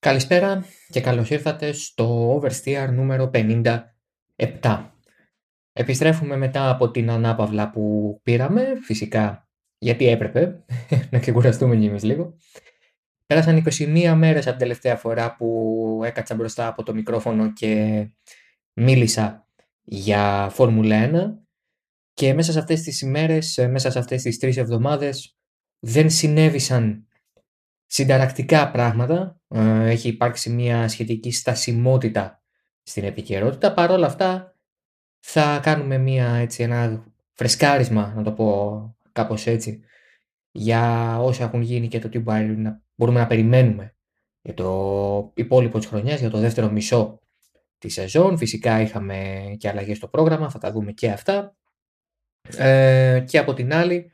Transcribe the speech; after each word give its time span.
Καλησπέρα 0.00 0.64
και 0.88 1.00
καλώς 1.00 1.30
ήρθατε 1.30 1.72
στο 1.72 2.36
Oversteer 2.36 2.88
νούμερο 2.92 3.30
57. 3.34 4.90
Επιστρέφουμε 5.72 6.36
μετά 6.36 6.70
από 6.70 6.90
την 6.90 7.10
ανάπαυλα 7.10 7.70
που 7.70 8.18
πήραμε, 8.22 8.66
φυσικά 8.82 9.48
γιατί 9.78 10.08
έπρεπε, 10.08 10.64
να 11.10 11.18
ξεκουραστούμε 11.18 11.76
κι 11.76 11.86
εμείς 11.86 12.02
λίγο. 12.02 12.36
Πέρασαν 13.26 13.64
21 13.78 14.14
μέρες 14.16 14.42
από 14.42 14.50
την 14.50 14.58
τελευταία 14.58 14.96
φορά 14.96 15.36
που 15.36 16.00
έκατσα 16.04 16.34
μπροστά 16.34 16.66
από 16.66 16.82
το 16.82 16.94
μικρόφωνο 16.94 17.52
και 17.52 18.04
μίλησα 18.72 19.48
για 19.82 20.48
Φόρμουλα 20.50 21.10
1 21.10 21.12
και 22.12 22.34
μέσα 22.34 22.52
σε 22.52 22.58
αυτές 22.58 22.82
τις 22.82 23.00
ημέρες, 23.00 23.66
μέσα 23.70 23.90
σε 23.90 23.98
αυτές 23.98 24.22
τις 24.22 24.38
τρεις 24.38 24.56
εβδομάδες 24.56 25.36
δεν 25.78 26.10
συνέβησαν 26.10 27.07
συνταρακτικά 27.88 28.70
πράγματα. 28.70 29.40
Ε, 29.48 29.90
έχει 29.90 30.08
υπάρξει 30.08 30.50
μια 30.50 30.88
σχετική 30.88 31.32
στασιμότητα 31.32 32.42
στην 32.82 33.04
επικαιρότητα. 33.04 33.74
Παρ' 33.74 33.90
όλα 33.90 34.06
αυτά 34.06 34.56
θα 35.18 35.60
κάνουμε 35.62 35.98
μια, 35.98 36.34
έτσι, 36.34 36.62
ένα 36.62 37.04
φρεσκάρισμα, 37.32 38.12
να 38.16 38.22
το 38.22 38.32
πω 38.32 38.96
κάπως 39.12 39.46
έτσι, 39.46 39.80
για 40.50 41.16
όσα 41.20 41.44
έχουν 41.44 41.60
γίνει 41.60 41.88
και 41.88 41.98
το 41.98 42.08
τι 42.08 42.18
μπορούμε 42.18 43.20
να 43.20 43.26
περιμένουμε 43.26 43.94
για 44.40 44.54
το 44.54 45.32
υπόλοιπο 45.34 45.78
της 45.78 45.86
χρονιάς, 45.86 46.20
για 46.20 46.30
το 46.30 46.38
δεύτερο 46.38 46.70
μισό 46.70 47.20
της 47.78 47.92
σεζόν. 47.92 48.36
Φυσικά 48.38 48.80
είχαμε 48.80 49.42
και 49.58 49.68
αλλαγές 49.68 49.96
στο 49.96 50.08
πρόγραμμα, 50.08 50.50
θα 50.50 50.58
τα 50.58 50.72
δούμε 50.72 50.92
και 50.92 51.10
αυτά. 51.10 51.56
Ε, 52.56 53.24
και 53.26 53.38
από 53.38 53.54
την 53.54 53.72
άλλη 53.72 54.10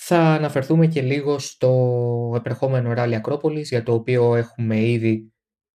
θα 0.00 0.18
αναφερθούμε 0.18 0.86
και 0.86 1.02
λίγο 1.02 1.38
στο 1.38 2.32
επερχόμενο 2.36 2.92
ράλι 2.92 3.14
Ακρόπολης 3.14 3.68
για 3.68 3.82
το 3.82 3.94
οποίο 3.94 4.34
έχουμε 4.34 4.80
ήδη 4.80 5.32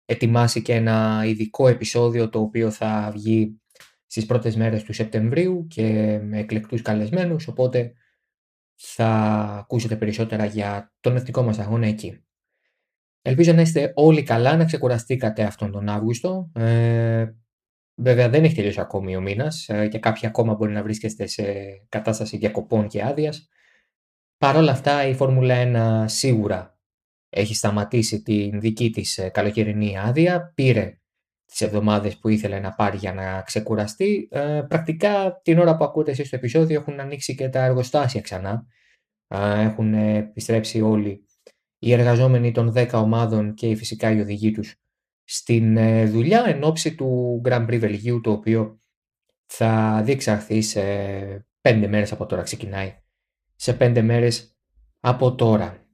ετοιμάσει 0.05 0.63
και 0.63 0.75
ένα 0.75 1.23
ειδικό 1.27 1.69
επεισόδιο 1.69 2.29
το 2.29 2.41
οποίο 2.41 2.71
θα 2.71 3.11
βγει 3.13 3.61
στις 4.07 4.27
πρώτες 4.27 4.57
μέρες 4.57 4.83
του 4.83 4.93
Σεπτεμβρίου 4.93 5.67
και 5.67 6.19
με 6.23 6.39
εκλεκτούς 6.39 6.83
καλεσμένους 6.83 7.49
οπότε 7.49 7.93
θα 8.77 9.09
ακούσετε 9.59 9.97
περισσότερα 9.97 10.45
για 10.45 10.93
τον 11.01 11.17
εθνικό 11.17 11.43
μας 11.43 11.59
αγώνα 11.59 11.87
εκεί. 11.87 12.25
Ελπίζω 13.23 13.53
να 13.53 13.61
είστε 13.61 13.93
όλοι 13.95 14.23
καλά, 14.23 14.57
να 14.57 14.65
ξεκουραστήκατε 14.65 15.43
αυτόν 15.43 15.71
τον 15.71 15.89
Αύγουστο. 15.89 16.51
Ε, 16.55 17.27
βέβαια 17.95 18.29
δεν 18.29 18.45
έχει 18.45 18.55
τελειώσει 18.55 18.81
ακόμη 18.81 19.17
ο 19.17 19.21
μήνας 19.21 19.69
ε, 19.69 19.89
και 19.89 19.99
κάποιοι 19.99 20.27
ακόμα 20.27 20.55
μπορεί 20.55 20.73
να 20.73 20.83
βρίσκεστε 20.83 21.27
σε 21.27 21.45
κατάσταση 21.89 22.37
διακοπών 22.37 22.89
και 22.89 23.05
άδειας. 23.05 23.49
Παρ' 24.41 24.57
όλα 24.57 24.71
αυτά 24.71 25.07
η 25.07 25.15
Φόρμουλα 25.15 26.05
1 26.05 26.09
σίγουρα 26.09 26.79
έχει 27.29 27.55
σταματήσει 27.55 28.23
την 28.23 28.61
δική 28.61 28.91
της 28.91 29.19
ε, 29.19 29.29
καλοκαιρινή 29.29 29.99
άδεια, 29.99 30.53
πήρε 30.55 31.01
τις 31.45 31.61
εβδομάδες 31.61 32.19
που 32.19 32.29
ήθελε 32.29 32.61
να 32.61 32.73
πάρει 32.73 32.97
για 32.97 33.15
να 33.15 33.43
ξεκουραστεί. 33.43 34.29
Ε, 34.31 34.63
πρακτικά 34.69 35.41
την 35.43 35.59
ώρα 35.59 35.77
που 35.77 35.85
ακούτε 35.85 36.11
εσείς 36.11 36.31
το 36.31 36.37
επεισόδιο 36.37 36.81
έχουν 36.81 37.01
ανοίξει 37.01 37.35
και 37.35 37.49
τα 37.49 37.65
εργοστάσια 37.65 38.21
ξανά. 38.21 38.67
Ε, 39.29 39.63
έχουν 39.63 39.95
επιστρέψει 39.95 40.81
όλοι 40.81 41.25
οι 41.79 41.93
εργαζόμενοι 41.93 42.53
των 42.53 42.73
10 42.77 42.91
ομάδων 42.93 43.55
και 43.55 43.75
φυσικά 43.75 44.11
οι 44.11 44.21
οδηγοί 44.21 44.51
τους 44.51 44.75
στην 45.25 45.77
ε, 45.77 46.05
δουλειά 46.07 46.45
εν 46.47 46.65
ώψη 46.65 46.95
του 46.95 47.41
Grand 47.45 47.67
Prix 47.67 47.79
Βελγίου 47.79 48.21
το 48.21 48.31
οποίο 48.33 48.81
θα 49.47 50.03
διεξαχθεί 50.05 50.63
σε 50.63 50.83
πέντε 51.61 51.87
μέρες 51.87 52.13
από 52.13 52.27
τώρα 52.27 52.43
ξεκινάει 52.43 53.01
σε 53.61 53.73
πέντε 53.73 54.03
μέρες 54.03 54.57
από 55.01 55.35
τώρα. 55.35 55.87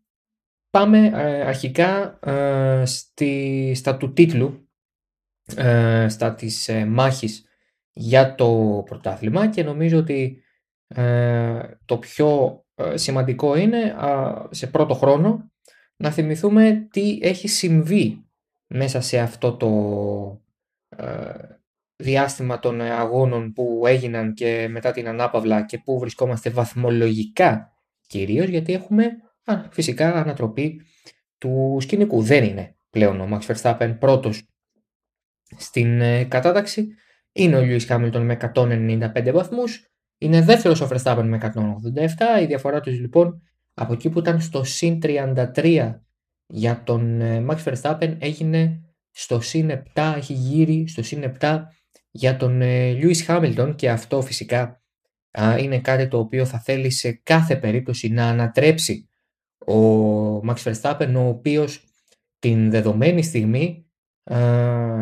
Πάμε 0.71 1.07
ε, 1.07 1.47
αρχικά 1.47 2.19
ε, 2.23 2.85
στη, 2.85 3.73
στα 3.75 3.97
του 3.97 4.13
τίτλου, 4.13 4.69
ε, 5.57 6.07
στα 6.09 6.35
της 6.35 6.69
ε, 6.69 6.85
μάχης 6.85 7.45
για 7.93 8.35
το 8.35 8.83
πρωτάθλημα 8.87 9.49
και 9.49 9.63
νομίζω 9.63 9.99
ότι 9.99 10.41
το 11.85 11.99
πιο 11.99 12.61
σημαντικό 12.95 13.57
είναι 13.57 13.95
σε 14.51 14.67
πρώτο 14.67 14.95
χρόνο 14.95 15.53
να 15.97 16.11
θυμηθούμε 16.11 16.89
τι 16.91 17.19
έχει 17.23 17.49
συμβεί 17.49 18.25
μέσα 18.67 19.01
σε 19.01 19.19
αυτό 19.19 19.57
το 19.57 19.71
διάστημα 21.97 22.59
των 22.59 22.81
αγώνων 22.81 23.53
που 23.53 23.83
έγιναν 23.87 24.35
και 24.35 24.69
μετά 24.71 24.93
την 24.93 25.09
ανάπαυλα 25.09 25.65
και 25.65 25.79
που 25.79 25.99
βρισκόμαστε 25.99 26.51
βαθμολογικά 26.51 27.73
κυρίως 28.07 28.49
γιατί 28.49 28.73
έχουμε 28.73 29.07
α, 29.45 29.55
φυσικά 29.71 30.15
ανατροπή 30.15 30.83
του 31.39 31.79
σκηνικού. 31.81 32.23
Δεν 32.23 32.45
είναι 32.45 32.77
πλέον 32.91 33.21
ο 33.21 33.29
Max 33.33 33.55
Verstappen 33.55 33.97
πρώτος 33.99 34.49
στην 35.57 36.01
ε, 36.01 36.25
κατάταξη. 36.25 36.89
Είναι 37.33 37.57
ο 37.57 37.61
Lewis 37.61 37.87
Hamilton 37.87 38.21
με 38.21 38.37
195 38.55 39.31
βαθμούς. 39.33 39.91
Είναι 40.19 40.43
δεύτερος 40.43 40.81
ο 40.81 40.89
Verstappen 40.91 41.25
με 41.25 41.53
187. 42.39 42.43
Η 42.43 42.47
διαφορά 42.47 42.81
τους 42.81 42.99
λοιπόν 42.99 43.43
από 43.75 43.93
εκεί 43.93 44.11
που 44.11 44.19
ήταν 44.19 44.41
στο 44.41 44.65
συν 44.65 44.99
33 45.03 45.95
για 46.47 46.83
τον 46.83 47.21
ε, 47.21 47.45
Max 47.49 47.57
Verstappen 47.65 48.17
έγινε 48.19 48.81
στο 49.11 49.41
συν 49.41 49.83
7, 49.95 50.13
έχει 50.17 50.33
γύρει 50.33 50.89
στο 50.89 51.03
συν 51.03 51.33
7 51.41 51.63
για 52.17 52.37
τον 52.37 52.61
ε, 52.61 52.99
Lewis 53.01 53.27
Hamilton 53.27 53.75
και 53.77 53.91
αυτό 53.91 54.23
φυσικά 54.23 54.81
είναι 55.59 55.81
κάτι 55.81 56.09
το 56.09 56.19
οποίο 56.19 56.45
θα 56.45 56.59
θέλει 56.59 56.91
σε 56.91 57.13
κάθε 57.13 57.57
περίπτωση 57.57 58.09
να 58.09 58.29
ανατρέψει 58.29 59.11
ο 59.67 60.39
Max 60.39 60.55
Verstappen 60.65 61.13
ο 61.17 61.29
οποίος 61.29 61.85
την 62.39 62.71
δεδομένη 62.71 63.23
στιγμή 63.23 63.87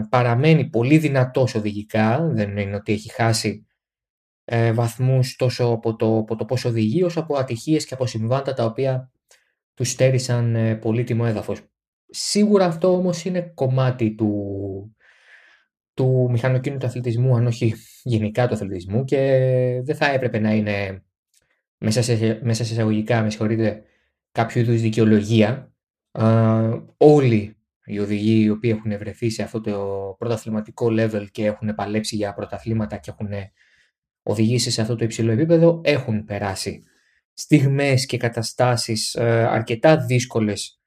παραμένει 0.09 0.65
πολύ 0.65 0.99
δυνατός 0.99 1.55
οδηγικά 1.55 2.31
δεν 2.33 2.57
είναι 2.57 2.75
ότι 2.77 2.93
έχει 2.93 3.13
χάσει 3.13 3.67
ε, 4.45 4.73
βαθμούς 4.73 5.37
τόσο 5.37 5.65
από 5.65 5.97
το, 5.97 6.19
από 6.19 6.37
το 6.37 6.45
πώς 6.45 6.65
οδηγεί 6.65 7.03
όσο 7.03 7.21
από 7.21 7.37
ατυχίες 7.37 7.87
και 7.87 7.95
από 7.95 8.07
συμβάντα 8.07 8.53
τα 8.53 8.65
οποία 8.65 9.11
τους 9.75 9.91
στέρισαν 9.91 10.55
ε, 10.55 10.75
πολύτιμο 10.75 11.25
έδαφος. 11.27 11.61
Σίγουρα 12.09 12.65
αυτό 12.67 12.93
όμως 12.93 13.25
είναι 13.25 13.53
κομμάτι 13.55 14.15
του, 14.15 14.97
του 15.95 16.29
μηχανοκίνητου 16.31 16.87
αθλητισμού, 16.87 17.37
αν 17.37 17.47
όχι 17.47 17.75
γενικά 18.03 18.49
του 18.49 18.55
αθλητισμού 18.55 19.05
και 19.05 19.19
δεν 19.85 19.97
θα 19.97 20.07
έπρεπε 20.07 20.39
να 20.39 20.55
είναι 20.55 21.03
μέσα 21.79 22.03
σε, 22.03 22.41
μέσα 22.43 22.65
σε 22.65 22.73
εισαγωγικά, 22.73 23.23
με 23.23 23.31
συγχωρείτε, 23.31 23.83
κάποιο 24.33 24.61
είδους 24.61 24.81
δικαιολογία. 24.81 25.73
όλοι 26.97 27.57
οι 27.85 27.99
οδηγοί 27.99 28.43
οι 28.43 28.51
οποίοι 28.51 28.79
έχουν 28.79 28.99
βρεθεί 28.99 29.31
σε 29.31 29.43
αυτό 29.43 29.61
το 29.61 30.15
πρωταθληματικό 30.19 30.87
level 30.91 31.27
και 31.31 31.45
έχουν 31.45 31.75
παλέψει 31.75 32.17
για 32.17 32.35
πρωταθλήματα 32.35 32.97
και 32.97 33.11
έχουν 33.11 33.29
οδηγήσει 34.23 34.71
σε 34.71 34.81
αυτό 34.81 34.97
το 34.97 35.05
υψηλό 35.05 35.33
επίπεδο 35.33 35.81
έχουν 35.85 36.25
περάσει 36.25 36.83
στιγμές 37.33 38.07
και 38.07 38.17
καταστάσεις 38.17 39.15
ε, 39.15 39.47
αρκετά 39.47 39.97
δύσκολες 39.97 40.81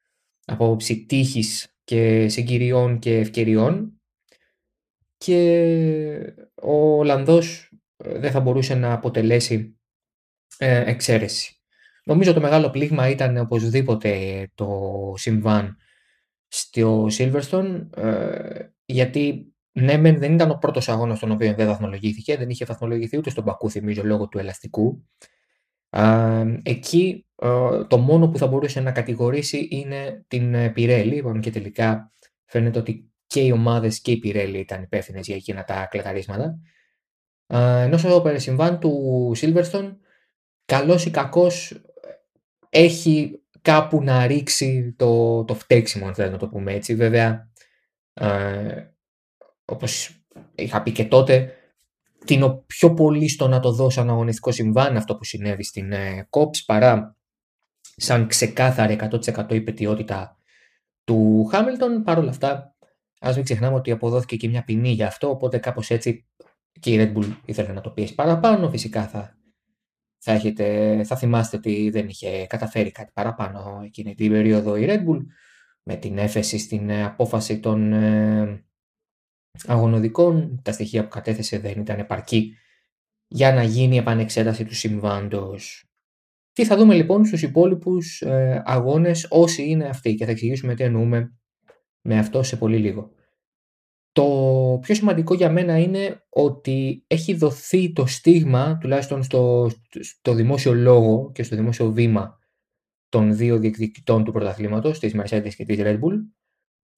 από 0.44 0.64
άποψη 0.64 1.04
τύχης 1.04 1.74
και 1.84 2.28
συγκυριών 2.28 2.98
και 2.98 3.16
ευκαιριών 3.16 3.97
και 5.18 6.34
ο 6.54 6.96
Ολλανδός 6.98 7.70
ε, 7.96 8.18
δεν 8.18 8.30
θα 8.30 8.40
μπορούσε 8.40 8.74
να 8.74 8.92
αποτελέσει 8.92 9.78
ε, 10.58 10.90
εξαίρεση. 10.90 11.52
Νομίζω 12.04 12.32
το 12.32 12.40
μεγάλο 12.40 12.70
πλήγμα 12.70 13.08
ήταν 13.08 13.36
οπωσδήποτε 13.36 14.50
το 14.54 15.12
συμβάν 15.16 15.76
στο 16.48 17.06
Silverstone 17.18 17.86
ε, 17.96 18.66
γιατί 18.84 19.52
ναι 19.72 19.96
μεν 19.96 20.18
δεν 20.18 20.34
ήταν 20.34 20.50
ο 20.50 20.58
πρώτος 20.58 20.88
αγώνας 20.88 21.16
στον 21.16 21.30
οποίο 21.30 21.54
δεν 21.54 21.66
βαθμολογήθηκε, 21.66 22.36
δεν 22.36 22.50
είχε 22.50 22.64
βαθμολογηθεί 22.64 23.16
ούτε 23.16 23.30
στον 23.30 23.44
Πακού 23.44 23.70
θυμίζω 23.70 24.04
λόγω 24.04 24.28
του 24.28 24.38
ελαστικού. 24.38 25.04
εκεί 26.62 27.26
το 27.88 27.98
μόνο 27.98 28.28
που 28.28 28.38
θα 28.38 28.46
μπορούσε 28.46 28.80
να 28.80 28.92
κατηγορήσει 28.92 29.68
είναι 29.70 30.24
την 30.28 30.72
Πιρέλη 30.72 31.24
και 31.40 31.50
τελικά 31.50 32.12
φαίνεται 32.44 32.78
ότι 32.78 33.07
και 33.28 33.40
οι 33.40 33.50
ομάδες 33.50 34.00
και 34.00 34.10
η 34.10 34.18
Πιρέλη 34.18 34.58
ήταν 34.58 34.82
υπεύθυνες 34.82 35.26
για 35.26 35.36
εκείνα 35.36 35.64
τα 35.64 35.86
κλεκαρίσματα. 35.90 36.58
Ενώ 37.46 37.96
στο 37.96 38.20
περισυμβάν 38.20 38.80
του 38.80 39.32
Silverstone, 39.36 39.96
καλός 40.64 41.06
ή 41.06 41.10
κακός, 41.10 41.82
έχει 42.68 43.42
κάπου 43.62 44.02
να 44.02 44.26
ρίξει 44.26 44.94
το, 44.98 45.44
το 45.44 45.54
φταίξιμο, 45.54 46.06
αν 46.06 46.14
θέλετε 46.14 46.32
να 46.32 46.38
το 46.38 46.48
πούμε 46.48 46.72
έτσι. 46.72 46.94
Βέβαια, 46.94 47.50
ε, 48.12 48.86
όπως 49.64 50.20
είχα 50.54 50.82
πει 50.82 50.92
και 50.92 51.04
τότε, 51.04 51.52
την 52.24 52.64
πιο 52.66 52.94
πολύ 52.94 53.28
στο 53.28 53.48
να 53.48 53.60
το 53.60 53.72
δώσω 53.72 53.90
σαν 53.90 54.10
αγωνιστικό 54.10 54.52
συμβάν 54.52 54.96
αυτό 54.96 55.16
που 55.16 55.24
συνέβη 55.24 55.64
στην 55.64 55.92
ε, 55.92 56.28
παρά 56.66 57.16
σαν 57.96 58.26
ξεκάθαρη 58.26 58.98
100% 59.00 59.52
υπετιότητα 59.52 60.38
του 61.04 61.44
Χάμιλτον. 61.44 62.02
Παρ' 62.02 62.18
όλα 62.18 62.30
αυτά, 62.30 62.76
Α 63.20 63.32
μην 63.34 63.44
ξεχνάμε 63.44 63.76
ότι 63.76 63.90
αποδόθηκε 63.90 64.36
και 64.36 64.48
μια 64.48 64.64
ποινή 64.64 64.90
για 64.90 65.06
αυτό, 65.06 65.30
οπότε 65.30 65.58
κάπως 65.58 65.90
έτσι 65.90 66.26
και 66.80 66.92
η 66.92 66.96
Red 67.00 67.18
Bull 67.18 67.36
ήθελε 67.44 67.72
να 67.72 67.80
το 67.80 67.90
πιέσει 67.90 68.14
παραπάνω. 68.14 68.70
Φυσικά 68.70 69.08
θα, 69.08 69.38
θα, 70.18 70.32
έχετε, 70.32 71.00
θα 71.04 71.16
θυμάστε 71.16 71.56
ότι 71.56 71.90
δεν 71.90 72.08
είχε 72.08 72.46
καταφέρει 72.46 72.90
κάτι 72.90 73.10
παραπάνω 73.14 73.80
εκείνη 73.84 74.14
την 74.14 74.30
περίοδο 74.30 74.76
η 74.76 74.86
Red 74.88 75.08
Bull. 75.08 75.20
με 75.82 75.96
την 75.96 76.18
έφεση 76.18 76.58
στην 76.58 76.90
ε, 76.90 77.04
απόφαση 77.04 77.60
των 77.60 77.92
ε, 77.92 78.64
αγωνοδικών. 79.66 80.60
Τα 80.62 80.72
στοιχεία 80.72 81.02
που 81.02 81.08
κατέθεσε 81.08 81.58
δεν 81.58 81.80
ήταν 81.80 81.98
επαρκή 81.98 82.56
για 83.28 83.52
να 83.52 83.62
γίνει 83.62 83.94
η 83.94 83.98
επανεξέταση 83.98 84.64
του 84.64 84.74
συμβάντος. 84.74 85.88
Τι 86.52 86.64
θα 86.64 86.76
δούμε 86.76 86.94
λοιπόν 86.94 87.24
στους 87.24 87.42
υπόλοιπους 87.42 88.20
ε, 88.20 88.62
αγώνες 88.66 89.26
όσοι 89.30 89.68
είναι 89.68 89.84
αυτοί 89.84 90.14
και 90.14 90.24
θα 90.24 90.30
εξηγήσουμε 90.30 90.74
τι 90.74 90.82
εννοούμε 90.82 91.37
με 92.08 92.18
αυτό 92.18 92.42
σε 92.42 92.56
πολύ 92.56 92.76
λίγο. 92.76 93.10
Το 94.12 94.78
πιο 94.82 94.94
σημαντικό 94.94 95.34
για 95.34 95.50
μένα 95.50 95.78
είναι 95.78 96.26
ότι 96.28 97.04
έχει 97.06 97.34
δοθεί 97.34 97.92
το 97.92 98.06
στίγμα, 98.06 98.78
τουλάχιστον 98.80 99.22
στο, 99.22 99.70
στο 100.00 100.34
δημόσιο 100.34 100.74
λόγο 100.74 101.32
και 101.34 101.42
στο 101.42 101.56
δημόσιο 101.56 101.92
βήμα 101.92 102.38
των 103.08 103.36
δύο 103.36 103.58
διεκδικητών 103.58 104.24
του 104.24 104.32
πρωταθλήματος, 104.32 104.98
της 104.98 105.14
Mercedes 105.16 105.54
και 105.56 105.64
της 105.64 105.78
Red 105.80 105.94
Bull, 106.00 106.14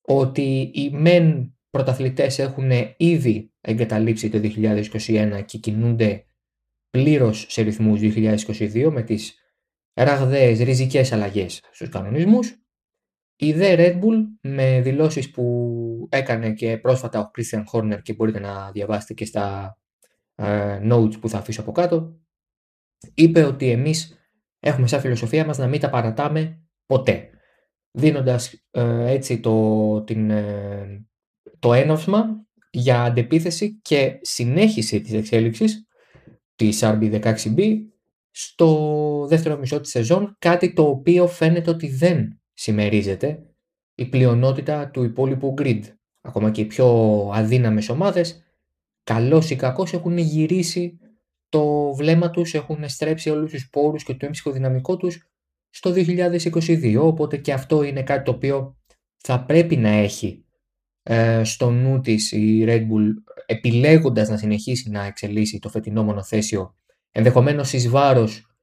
ότι 0.01 0.71
οι 0.75 0.91
μεν 0.91 1.59
πρωταθλητές 1.71 2.39
έχουν 2.39 2.71
ήδη 2.97 3.53
εγκαταλείψει 3.61 4.29
το 4.29 4.41
2021 4.43 5.43
και 5.45 5.59
κινούνται 5.59 6.27
πλήρως 6.91 7.47
σε 7.49 7.63
ρυθμούς 7.63 8.01
2022 8.03 8.91
με 8.93 9.03
τις 9.03 9.35
ραγδαίες 9.95 10.61
ριζικές 10.61 11.13
αλλαγές 11.13 11.61
στους 11.73 11.89
κανονισμούς. 11.89 12.60
Η 13.43 13.53
δε 13.53 13.75
Red 13.79 14.05
Bull 14.05 14.17
με 14.41 14.81
δηλώσεις 14.81 15.31
που 15.31 16.07
έκανε 16.11 16.53
και 16.53 16.79
πρόσφατα 16.79 17.21
ο 17.21 17.31
Christian 17.37 17.65
Horner 17.73 18.03
και 18.03 18.13
μπορείτε 18.13 18.41
να 18.41 18.71
διαβάσετε 18.71 19.15
και 19.15 19.25
στα 19.25 19.79
ε, 20.35 20.81
notes 20.93 21.21
που 21.21 21.29
θα 21.29 21.39
αφήσω 21.39 21.61
από 21.61 21.73
κάτω 21.73 22.19
είπε 23.15 23.45
ότι 23.45 23.71
εμείς 23.71 24.19
έχουμε 24.61 24.87
σαν 24.87 25.01
φιλοσοφία 25.01 25.45
μας 25.45 25.59
να 25.59 25.67
μην 25.67 25.81
τα 25.81 25.91
παρατάμε 25.91 26.63
ποτέ 26.87 27.31
δίνοντας 27.91 28.65
ε, 28.71 29.11
έτσι 29.11 29.41
το, 29.41 30.03
την, 30.03 30.31
ε, 30.31 31.07
το 31.59 31.73
έναυσμα 31.73 32.27
για 32.71 33.03
αντεπίθεση 33.03 33.81
και 33.83 34.19
συνέχιση 34.21 35.01
της 35.01 35.13
εξέλιξης 35.13 35.87
της 36.55 36.81
RB16B 36.83 37.77
στο 38.31 39.27
δεύτερο 39.29 39.59
μισό 39.59 39.81
της 39.81 39.91
σεζόν, 39.91 40.37
κάτι 40.39 40.73
το 40.73 40.83
οποίο 40.89 41.27
φαίνεται 41.27 41.71
ότι 41.71 41.89
δεν 41.89 42.40
συμμερίζεται 42.61 43.43
η 43.95 44.07
πλειονότητα 44.07 44.91
του 44.91 45.03
υπόλοιπου 45.03 45.55
grid. 45.59 45.81
Ακόμα 46.21 46.51
και 46.51 46.61
οι 46.61 46.65
πιο 46.65 46.87
αδύναμες 47.35 47.89
ομάδες, 47.89 48.43
καλώς 49.05 49.51
ή 49.51 49.57
κακώς 49.57 49.93
έχουν 49.93 50.19
γυρίσει 50.19 50.99
το 51.49 51.95
βλέμμα 51.95 52.31
τους, 52.31 52.55
έχουν 52.55 52.89
στρέψει 52.89 53.31
όλους 53.31 53.51
τους 53.51 53.69
πόρους 53.71 54.05
και 54.05 54.15
το 54.15 54.27
έμψυχο 54.27 54.51
δυναμικό 54.51 54.97
τους 54.97 55.31
στο 55.71 55.91
2022, 55.91 56.97
οπότε 57.01 57.37
και 57.37 57.53
αυτό 57.53 57.83
είναι 57.83 58.03
κάτι 58.03 58.25
το 58.25 58.31
οποίο 58.31 58.77
θα 59.17 59.45
πρέπει 59.45 59.77
να 59.77 59.89
έχει 59.89 60.45
ε, 61.03 61.45
στο 61.45 61.71
νου 61.71 62.01
της 62.01 62.33
η 62.33 62.65
Red 62.69 62.83
Bull 62.83 63.09
επιλέγοντας 63.47 64.29
να 64.29 64.37
συνεχίσει 64.37 64.91
να 64.91 65.05
εξελίσσει 65.05 65.59
το 65.59 65.69
φετινό 65.69 66.05
μονοθέσιο 66.05 66.75
ενδεχομένως 67.11 67.73
εις 67.73 67.89
βάρος 67.89 68.57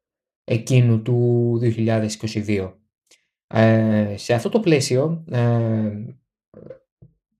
εκείνου 0.44 1.02
του 1.02 1.60
2022. 1.62 2.72
Ε, 3.48 4.18
σε 4.18 4.34
αυτό 4.34 4.50
το 4.50 4.60
πλαίσιο 4.60 5.24
ε, 5.32 6.06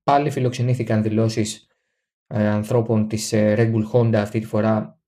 πάλι 0.02 0.30
φιλοξενήθηκαν 0.30 1.02
δηλώσεις 1.02 1.68
ε, 2.26 2.48
ανθρώπων 2.48 3.08
της 3.08 3.32
ε, 3.32 3.54
Red 3.58 3.74
Bull 3.74 3.90
Honda 3.92 4.14
αυτή 4.14 4.40
τη 4.40 4.46
φορά. 4.46 5.00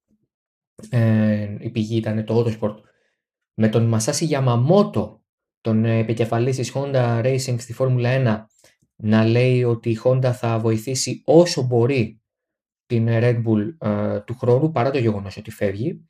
Ε, 0.91 1.57
η 1.61 1.71
πηγή 1.71 1.97
ήταν 1.97 2.25
το 2.25 2.39
Autosport. 2.39 2.77
Με 3.61 3.69
τον 3.69 3.85
Μασάσι 3.87 4.25
Γιαμαμότο 4.25 5.25
τον 5.61 5.85
επικεφαλής 5.85 6.57
της 6.57 6.73
Honda 6.75 7.23
Racing 7.25 7.57
στη 7.59 7.73
Φόρμουλα 7.73 8.47
1 8.99 9.03
να 9.03 9.25
λέει 9.25 9.65
ότι 9.65 9.91
η 9.91 9.99
Honda 10.05 10.31
θα 10.33 10.59
βοηθήσει 10.59 11.23
όσο 11.25 11.63
μπορεί 11.63 12.23
την 12.87 13.07
Red 13.09 13.43
Bull 13.45 13.75
του 14.25 14.35
χρόνου 14.35 14.71
παρά 14.71 14.91
το 14.91 14.99
γεγονός 14.99 15.37
ότι 15.37 15.51
φεύγει. 15.51 16.09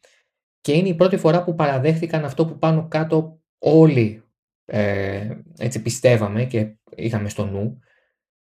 Και 0.61 0.73
είναι 0.73 0.89
η 0.89 0.95
πρώτη 0.95 1.17
φορά 1.17 1.45
που 1.45 1.55
παραδέχθηκαν 1.55 2.25
αυτό 2.25 2.47
που 2.47 2.59
πάνω 2.59 2.89
κάτω 2.89 3.43
όλοι 3.59 4.30
ε, 4.73 5.29
έτσι 5.59 5.83
πιστεύαμε 5.83 6.45
και 6.45 6.77
είχαμε 6.97 7.29
στο 7.29 7.47
νου. 7.47 7.79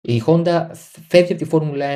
Η 0.00 0.22
Honda 0.26 0.70
φεύγει 1.08 1.32
από 1.32 1.43
τη 1.43 1.49
Φόρμουλα 1.49 1.87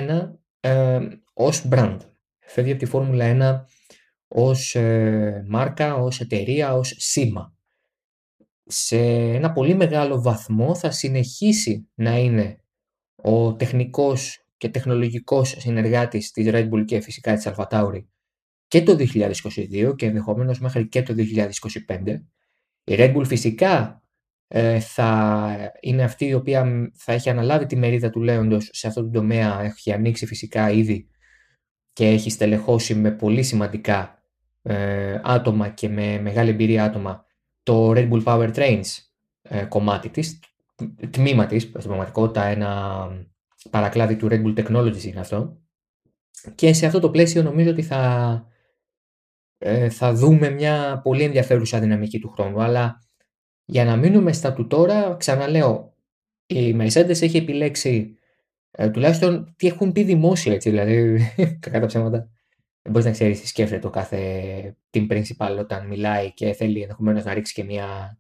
1 0.60 0.68
ε, 0.68 0.98
ως 1.34 1.68
brand. 1.70 1.98
Φεύγει 2.38 2.70
από 2.70 2.80
τη 2.80 2.86
Φόρμουλα 2.86 3.64
1 3.64 3.64
ως 4.28 4.74
ε, 4.74 5.44
μάρκα, 5.48 5.94
ως 5.94 6.20
εταιρεία, 6.20 6.74
ως 6.74 6.94
σήμα. 6.96 7.54
Σε 8.64 8.98
ένα 9.08 9.52
πολύ 9.52 9.74
μεγάλο 9.74 10.22
βαθμό 10.22 10.74
θα 10.74 10.90
συνεχίσει 10.90 11.88
να 11.94 12.18
είναι 12.18 12.58
ο 13.16 13.54
τεχνικός 13.54 14.46
και 14.56 14.68
τεχνολογικός 14.68 15.54
συνεργάτης 15.58 16.30
της 16.30 16.46
Red 16.50 16.70
Bull 16.70 16.84
και 16.84 17.00
φυσικά 17.00 17.34
της 17.34 17.48
AlphaTauri 17.48 18.04
και 18.66 18.82
το 18.82 18.96
2022 18.98 19.94
και 19.96 20.06
ενδεχομένως 20.06 20.60
μέχρι 20.60 20.88
και 20.88 21.02
το 21.02 21.14
2025. 21.16 22.22
Η 22.84 22.94
Red 22.98 23.16
Bull 23.16 23.26
φυσικά 23.26 23.98
ε, 24.00 24.03
θα 24.80 25.72
είναι 25.80 26.02
αυτή 26.02 26.26
η 26.26 26.34
οποία 26.34 26.90
θα 26.94 27.12
έχει 27.12 27.30
αναλάβει 27.30 27.66
τη 27.66 27.76
μερίδα 27.76 28.10
του 28.10 28.20
λέοντος 28.20 28.68
σε 28.72 28.86
αυτό 28.86 29.02
το 29.02 29.10
τομέα, 29.10 29.62
έχει 29.62 29.92
ανοίξει 29.92 30.26
φυσικά 30.26 30.70
ήδη 30.70 31.08
και 31.92 32.06
έχει 32.06 32.30
στελεχώσει 32.30 32.94
με 32.94 33.10
πολύ 33.10 33.42
σημαντικά 33.42 34.22
ε, 34.62 35.20
άτομα 35.22 35.68
και 35.68 35.88
με 35.88 36.20
μεγάλη 36.20 36.50
εμπειρία 36.50 36.84
άτομα 36.84 37.24
το 37.62 37.90
Red 37.90 38.10
Bull 38.10 38.22
Power 38.24 38.54
Trains 38.54 38.84
ε, 39.42 39.64
κομμάτι 39.64 40.08
της, 40.08 40.40
τμήμα 41.10 41.46
της, 41.46 41.62
στην 41.62 41.80
πραγματικότητα 41.80 42.44
ένα 42.44 43.08
παρακλάδι 43.70 44.16
του 44.16 44.28
Red 44.30 44.42
Bull 44.44 44.58
Technologies 44.58 45.02
είναι 45.02 45.20
αυτό. 45.20 45.58
Και 46.54 46.72
σε 46.72 46.86
αυτό 46.86 47.00
το 47.00 47.10
πλαίσιο 47.10 47.42
νομίζω 47.42 47.70
ότι 47.70 47.82
θα, 47.82 48.44
ε, 49.58 49.88
θα 49.88 50.12
δούμε 50.12 50.50
μια 50.50 51.00
πολύ 51.02 51.22
ενδιαφέρουσα 51.22 51.80
δυναμική 51.80 52.18
του 52.18 52.30
χρόνου. 52.30 52.62
Αλλά 52.62 52.98
για 53.64 53.84
να 53.84 53.96
μείνουμε 53.96 54.32
στα 54.32 54.52
του 54.52 54.66
τώρα, 54.66 55.14
ξαναλέω, 55.16 55.94
η 56.46 56.76
Mercedes 56.78 57.22
έχει 57.22 57.36
επιλέξει 57.36 58.18
ε, 58.70 58.90
τουλάχιστον 58.90 59.54
τι 59.56 59.66
έχουν 59.66 59.92
πει 59.92 60.02
δημόσια, 60.02 60.52
έτσι, 60.52 60.70
δηλαδή, 60.70 61.20
κακά 61.60 61.80
τα 61.80 61.86
ψέματα. 61.86 62.18
Δεν 62.82 62.92
μπορείς 62.92 63.06
να 63.06 63.12
ξέρεις 63.12 63.40
τι 63.40 63.46
σκέφτεται 63.46 63.80
το 63.80 63.90
κάθε 63.90 64.76
team 64.90 65.10
principal 65.10 65.56
όταν 65.58 65.86
μιλάει 65.86 66.32
και 66.32 66.52
θέλει 66.52 66.80
ενδεχομένως 66.80 67.24
να 67.24 67.34
ρίξει 67.34 67.54
και 67.54 67.64
μια. 67.64 68.18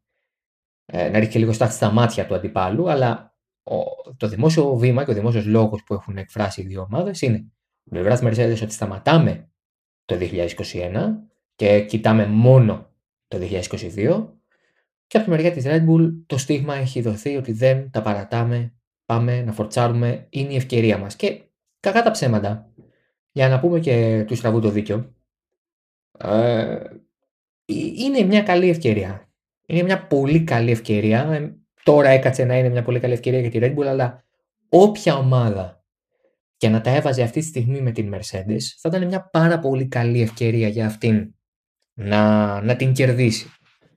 Ε, 0.84 1.08
να 1.08 1.18
ρίξει 1.18 1.32
και 1.32 1.38
λίγο 1.38 1.52
στάθη 1.52 1.72
στα 1.72 1.90
μάτια 1.90 2.26
του 2.26 2.34
αντιπάλου, 2.34 2.90
αλλά 2.90 3.36
ο, 3.62 3.76
το 4.16 4.28
δημόσιο 4.28 4.76
βήμα 4.76 5.04
και 5.04 5.10
ο 5.10 5.14
δημόσιος 5.14 5.46
λόγος 5.46 5.82
που 5.84 5.94
έχουν 5.94 6.16
εκφράσει 6.16 6.62
οι 6.62 6.66
δύο 6.66 6.82
ομάδες 6.90 7.22
είναι 7.22 7.38
με 7.82 8.00
πλευράς 8.00 8.20
τη 8.20 8.26
Mercedes 8.26 8.62
ότι 8.62 8.72
σταματάμε 8.72 9.48
το 10.04 10.18
2021 10.20 11.10
και 11.54 11.84
κοιτάμε 11.84 12.26
μόνο 12.26 12.90
το 13.28 13.38
2022 13.70 14.26
και 15.06 15.16
από 15.16 15.26
τη 15.26 15.30
μεριά 15.30 15.52
της 15.52 15.64
Red 15.66 15.88
Bull 15.88 16.12
το 16.26 16.38
στίγμα 16.38 16.74
έχει 16.74 17.00
δοθεί 17.00 17.36
ότι 17.36 17.52
δεν 17.52 17.90
τα 17.90 18.02
παρατάμε, 18.02 18.74
πάμε 19.04 19.42
να 19.42 19.52
φορτσάρουμε, 19.52 20.26
είναι 20.30 20.52
η 20.52 20.56
ευκαιρία 20.56 20.98
μας. 20.98 21.16
Και 21.16 21.42
κακά 21.80 22.02
τα 22.02 22.10
ψέματα, 22.10 22.72
για 23.32 23.48
να 23.48 23.60
πούμε 23.60 23.80
και 23.80 24.24
του 24.26 24.36
στραβού 24.36 24.60
το 24.60 24.68
δίκιο, 24.68 25.14
ε, 26.18 26.80
είναι 27.96 28.22
μια 28.22 28.42
καλή 28.42 28.68
ευκαιρία. 28.68 29.28
Είναι 29.66 29.82
μια 29.82 30.06
πολύ 30.06 30.44
καλή 30.44 30.70
ευκαιρία. 30.70 31.32
Ε, 31.32 31.54
τώρα 31.82 32.08
έκατσε 32.08 32.44
να 32.44 32.58
είναι 32.58 32.68
μια 32.68 32.82
πολύ 32.82 33.00
καλή 33.00 33.12
ευκαιρία 33.12 33.40
για 33.40 33.50
τη 33.50 33.58
Red 33.62 33.78
Bull, 33.78 33.86
αλλά 33.86 34.24
όποια 34.68 35.16
ομάδα 35.16 35.84
και 36.56 36.68
να 36.68 36.80
τα 36.80 36.90
έβαζε 36.90 37.22
αυτή 37.22 37.40
τη 37.40 37.46
στιγμή 37.46 37.80
με 37.80 37.90
την 37.90 38.14
Mercedes, 38.14 38.60
θα 38.78 38.88
ήταν 38.88 39.06
μια 39.06 39.28
πάρα 39.32 39.58
πολύ 39.58 39.88
καλή 39.88 40.20
ευκαιρία 40.20 40.68
για 40.68 40.86
αυτήν 40.86 41.34
να, 41.94 42.60
να 42.60 42.76
την 42.76 42.92
κερδίσει 42.92 43.50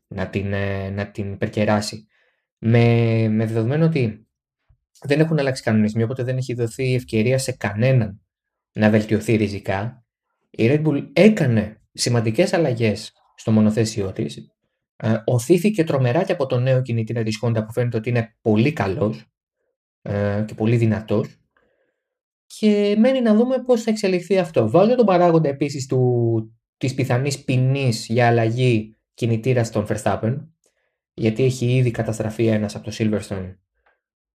να 0.07 0.29
την, 0.29 0.53
ε, 0.53 0.89
να 0.89 1.11
την 1.11 1.31
υπερκεράσει. 1.31 2.07
Με, 2.57 3.27
με 3.29 3.45
δεδομένο 3.45 3.85
ότι 3.85 4.27
δεν 5.01 5.19
έχουν 5.19 5.39
αλλάξει 5.39 5.63
κανονισμοί, 5.63 6.03
οπότε 6.03 6.23
δεν 6.23 6.37
έχει 6.37 6.53
δοθεί 6.53 6.93
ευκαιρία 6.93 7.37
σε 7.37 7.51
κανέναν 7.51 8.21
να 8.71 8.89
βελτιωθεί 8.89 9.35
ριζικά. 9.35 10.05
Η 10.49 10.67
Red 10.69 10.85
Bull 10.85 11.09
έκανε 11.13 11.81
σημαντικές 11.93 12.53
αλλαγές 12.53 13.13
στο 13.35 13.51
μονοθέσιό 13.51 14.11
της, 14.11 14.37
ε, 14.95 15.15
οθήθηκε 15.25 15.83
τρομερά 15.83 16.23
και 16.23 16.31
από 16.31 16.45
τον 16.45 16.63
νέο 16.63 16.81
κινητήρα 16.81 17.23
της 17.23 17.39
Honda 17.43 17.65
που 17.65 17.71
φαίνεται 17.71 17.97
ότι 17.97 18.09
είναι 18.09 18.35
πολύ 18.41 18.73
καλός 18.73 19.25
ε, 20.01 20.43
και 20.47 20.53
πολύ 20.53 20.77
δυνατός 20.77 21.37
και 22.45 22.95
μένει 22.99 23.21
να 23.21 23.35
δούμε 23.35 23.61
πώς 23.61 23.83
θα 23.83 23.91
εξελιχθεί 23.91 24.37
αυτό. 24.37 24.69
Βάζω 24.69 24.95
τον 24.95 25.05
παράγοντα 25.05 25.49
επίσης 25.49 25.85
του, 25.85 26.59
της 26.77 26.93
πιθανής 26.93 27.43
ποινής 27.43 28.05
για 28.05 28.27
αλλαγή 28.27 28.96
κινητήρας 29.17 29.67
στον 29.67 29.85
Verstappen, 29.89 30.37
γιατί 31.13 31.43
έχει 31.43 31.75
ήδη 31.75 31.91
καταστραφεί 31.91 32.45
ένας 32.45 32.75
από 32.75 32.85
το 32.85 32.95
Silverstone 32.97 33.55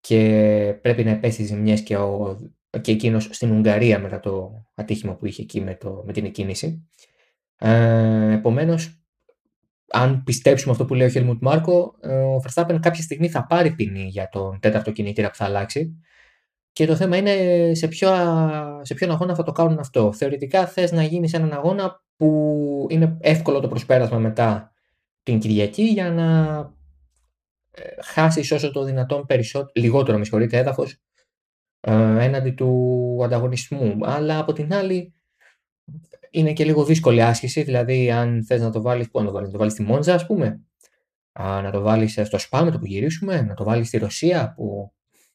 και 0.01 0.79
πρέπει 0.83 1.05
να 1.05 1.11
επέσει 1.11 1.45
ζημιές 1.45 1.83
και, 1.83 1.97
ο, 1.97 2.39
και 2.81 2.93
εκείνος 2.93 3.29
στην 3.31 3.51
Ουγγαρία 3.51 3.99
μετά 3.99 4.21
το 4.21 4.65
ατύχημα 4.75 5.15
που 5.15 5.27
είχε 5.27 5.43
εκεί 5.43 5.61
με, 5.61 5.75
το, 5.75 6.03
με 6.07 6.13
την 6.13 6.25
εκκίνηση. 6.25 6.89
Ε, 7.59 8.33
επομένως, 8.33 9.03
αν 9.93 10.23
πιστέψουμε 10.23 10.73
αυτό 10.73 10.85
που 10.85 10.95
λέει 10.95 11.07
ο 11.07 11.11
Χέλμουντ 11.11 11.39
Μάρκο, 11.41 11.95
ο 12.03 12.43
Verstappen 12.45 12.79
κάποια 12.81 13.03
στιγμή 13.03 13.29
θα 13.29 13.47
πάρει 13.47 13.75
ποινή 13.75 14.05
για 14.05 14.29
τον 14.29 14.59
τέταρτο 14.61 14.91
κινητήρα 14.91 15.29
που 15.29 15.37
θα 15.37 15.45
αλλάξει. 15.45 16.01
Και 16.73 16.87
το 16.87 16.97
θέμα 16.97 17.17
είναι 17.17 17.35
σε, 17.75 17.89
ποιο, 17.89 18.09
σε 18.83 18.95
ποιον 18.95 19.11
αγώνα 19.11 19.35
θα 19.35 19.43
το 19.43 19.53
κάνουν 19.53 19.79
αυτό. 19.79 20.13
Θεωρητικά 20.13 20.67
θες 20.67 20.93
να 20.93 21.03
γίνεις 21.03 21.31
σε 21.31 21.37
έναν 21.37 21.53
αγώνα 21.53 22.05
που 22.17 22.87
είναι 22.91 23.17
εύκολο 23.21 23.61
το 23.61 23.69
προσπέρασμα 23.69 24.19
μετά 24.19 24.72
την 25.23 25.39
Κυριακή 25.39 25.83
για 25.83 26.11
να 26.11 26.59
ε, 27.71 28.03
χάσεις 28.03 28.53
όσο 28.53 28.71
το 28.71 28.85
δυνατόν 28.85 29.27
περισσότερο, 29.27 29.73
λιγότερο 29.75 30.19
με 30.19 30.25
συγχωρείτε 30.25 30.59
έδαφος 30.59 30.97
ε, 31.81 32.25
έναντι 32.25 32.51
του 32.51 33.21
ανταγωνισμού. 33.25 33.99
Αλλά 34.03 34.39
από 34.39 34.53
την 34.53 34.75
άλλη 34.75 35.15
είναι 36.31 36.53
και 36.53 36.65
λίγο 36.65 36.85
δύσκολη 36.85 37.23
άσκηση, 37.23 37.63
δηλαδή 37.63 38.11
αν 38.11 38.45
θες 38.45 38.61
να 38.61 38.71
το 38.71 38.83
βάλεις, 38.83 39.11
πού 39.11 39.19
να 39.19 39.27
το 39.27 39.33
βάλεις, 39.33 39.47
να 39.47 39.53
το 39.53 39.59
βάλεις 39.59 39.73
στη 39.73 39.83
Μόντζα 39.83 40.15
ας 40.15 40.27
πούμε, 40.27 40.61
να 41.39 41.71
το 41.71 41.81
βάλεις 41.81 42.21
στο 42.23 42.39
Σπα 42.39 42.65
με 42.65 42.71
το 42.71 42.79
που 42.79 42.87
γυρίσουμε, 42.87 43.43
να 43.43 43.55
το 43.55 43.65
βάλεις 43.65 43.89
στη 43.89 43.99
Ρωσία 43.99 44.53
που 44.57 44.93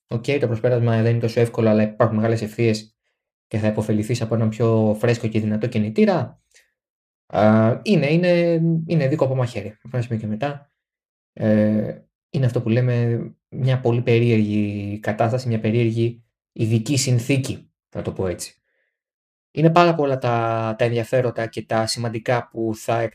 OK, 0.10 0.24
okay, 0.28 0.38
το 0.40 0.48
προσπέρασμα 0.48 1.02
δεν 1.02 1.12
είναι 1.12 1.20
τόσο 1.20 1.40
εύκολο, 1.40 1.70
αλλά 1.70 1.84
υπάρχουν 1.84 2.16
μεγάλες 2.16 2.42
ευθείες 2.42 2.96
και 3.48 3.58
θα 3.58 3.68
επωφεληθείς 3.68 4.22
από 4.22 4.36
έναν 4.36 4.50
πιο 4.50 4.96
φρέσκο 5.00 5.28
και 5.28 5.40
δυνατό 5.40 5.68
κινητήρα. 5.68 6.42
Είναι, 7.84 8.12
είναι, 8.12 8.62
είναι 8.86 9.08
δίκο 9.08 9.26
από 9.26 9.36
μαχαίρι. 9.36 9.78
Από 9.84 9.98
ένα 9.98 10.16
και 10.16 10.28
μετά. 10.28 10.72
Ε, 11.34 12.02
είναι 12.30 12.46
αυτό 12.46 12.62
που 12.62 12.70
λέμε 12.70 13.26
μια 13.50 13.80
πολύ 13.80 14.02
περίεργη 14.02 15.00
κατάσταση, 15.00 15.48
μια 15.48 15.60
περίεργη 15.60 16.24
ειδική 16.52 16.98
συνθήκη, 16.98 17.72
θα 17.90 18.02
το 18.02 18.12
πω 18.12 18.28
έτσι. 18.28 18.62
Είναι 19.52 19.70
πάρα 19.70 19.96
πολλά 19.96 20.18
τα, 20.18 20.76
τα 20.78 20.86
ενδιαφέροντα 20.86 21.48
και 21.48 21.62
τα 21.62 21.86
σημαντικά 21.86 22.50
που 22.50 22.72
θα, 22.76 23.10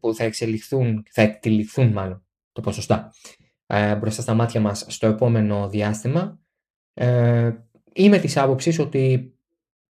που 0.00 0.14
θα 0.14 0.24
εξελιχθούν, 0.24 1.02
θα 1.10 1.22
εκτελιχθούν 1.22 1.92
μάλλον, 1.92 2.26
το 2.52 2.60
πω 2.60 2.72
σωστά, 2.72 3.12
ε, 3.66 3.96
μπροστά 3.96 4.22
στα 4.22 4.34
μάτια 4.34 4.60
μας 4.60 4.84
στο 4.88 5.06
επόμενο 5.06 5.68
διάστημα. 5.68 6.40
Ε, 6.94 7.52
είμαι 7.92 8.18
της 8.18 8.36
άποψης 8.36 8.78
ότι 8.78 9.34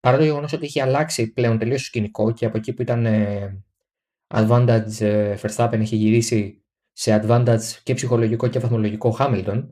παρά 0.09 0.21
το 0.21 0.27
γεγονός 0.27 0.53
ότι 0.53 0.65
έχει 0.65 0.81
αλλάξει 0.81 1.33
πλέον 1.33 1.59
τελείως 1.59 1.81
το 1.81 1.85
σκηνικό 1.85 2.33
και 2.33 2.47
από 2.47 2.57
εκεί 2.57 2.73
που 2.73 2.83
ήταν 2.83 3.07
ε, 3.07 3.65
advantage 4.35 5.01
ε, 5.01 5.37
Verstappen 5.43 5.79
έχει 5.79 5.97
γυρίσει 5.97 6.65
σε 6.93 7.21
advantage 7.23 7.63
και 7.83 7.95
ψυχολογικό 7.95 8.49
και 8.49 8.59
βαθμολογικό 8.59 9.17
Hamilton, 9.19 9.69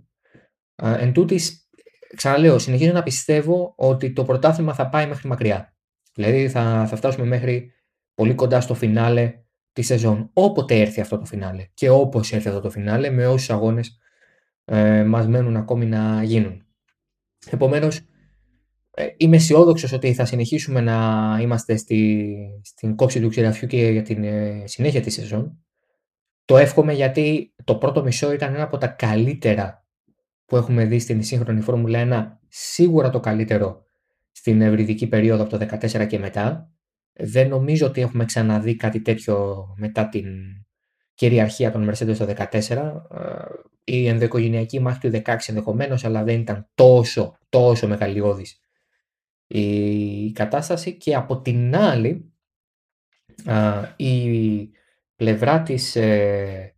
ε, 0.75 0.95
εν 0.99 1.13
τούτης, 1.13 1.69
ξαναλέω, 2.17 2.59
συνεχίζω 2.59 2.93
να 2.93 3.03
πιστεύω 3.03 3.75
ότι 3.77 4.13
το 4.13 4.25
πρωτάθλημα 4.25 4.75
θα 4.75 4.89
πάει 4.89 5.07
μέχρι 5.07 5.29
μακριά. 5.29 5.77
Δηλαδή 6.15 6.49
θα, 6.49 6.87
θα 6.89 6.97
φτάσουμε 6.97 7.27
μέχρι 7.27 7.73
πολύ 8.15 8.35
κοντά 8.35 8.61
στο 8.61 8.75
φινάλε 8.75 9.35
της 9.73 9.87
σεζόν. 9.87 10.31
Όποτε 10.33 10.81
έρθει 10.81 11.01
αυτό 11.01 11.19
το 11.19 11.25
φινάλε 11.25 11.67
και 11.75 11.91
όπως 11.91 12.33
έρθει 12.33 12.49
αυτό 12.49 12.61
το 12.61 12.71
φινάλε 12.71 13.11
με 13.11 13.27
όσους 13.27 13.51
αγώνες 13.51 13.99
ε, 14.65 15.05
μας 15.05 15.27
μένουν 15.27 15.57
ακόμη 15.57 15.87
να 15.87 16.23
γίνουν. 16.23 16.67
Επομένως, 17.51 17.97
ε, 17.97 18.03
είμαι 19.17 19.37
αισιόδοξος 19.37 19.93
ότι 19.93 20.15
θα 20.15 20.25
συνεχίσουμε 20.25 20.81
να 20.81 21.39
είμαστε 21.41 21.77
στη, 21.77 22.37
στην 22.63 22.97
κόψη 22.97 23.21
του 23.21 23.29
ξηραφιού 23.29 23.69
και 23.69 23.91
για 23.91 24.03
την 24.03 24.25
ε, 24.25 24.63
συνέχεια 24.67 25.01
της 25.01 25.15
σεζόν. 25.15 25.65
Το 26.45 26.57
εύχομαι 26.57 26.93
γιατί 26.93 27.55
το 27.65 27.77
πρώτο 27.77 28.03
μισό 28.03 28.33
ήταν 28.33 28.55
ένα 28.55 28.63
από 28.63 28.79
τα 28.79 28.87
καλύτερα 28.87 29.87
που 30.45 30.57
έχουμε 30.57 30.85
δει 30.85 30.99
στην 30.99 31.23
σύγχρονη 31.23 31.61
Φόρμουλα 31.61 32.39
1, 32.41 32.47
σίγουρα 32.49 33.11
το 33.11 33.21
καλύτερο 33.21 33.83
στην 34.33 34.61
ευρυδική 34.61 35.07
περίοδο 35.07 35.43
από 35.43 35.59
το 35.59 35.67
2014 35.81 36.07
και 36.07 36.19
μετά. 36.19 36.71
Δεν 37.13 37.49
νομίζω 37.49 37.87
ότι 37.87 38.01
έχουμε 38.01 38.25
ξαναδεί 38.25 38.77
κάτι 38.77 39.01
τέτοιο 39.01 39.67
μετά 39.77 40.09
την 40.09 40.27
κυριαρχία 41.15 41.71
των 41.73 41.91
Mercedes 41.91 42.17
το 42.17 42.35
2014. 42.51 42.59
Ε, 42.59 42.95
η 43.85 44.09
ενδοοικογενειακή 44.09 44.81
μάχη 44.81 44.99
του 44.99 45.23
16 45.25 45.37
ενδεχομένως, 45.47 46.05
αλλά 46.05 46.25
δεν 46.25 46.41
ήταν 46.41 46.69
τόσο, 46.75 47.37
τόσο 47.49 47.89
μεγαλειώδης 47.89 48.61
η 49.47 50.33
κατάσταση 50.33 50.97
και 50.97 51.15
από 51.15 51.41
την 51.41 51.77
άλλη 51.77 52.33
η 53.97 54.71
πλευρά 55.17 55.63
της 55.63 55.97
ε, 55.97 56.77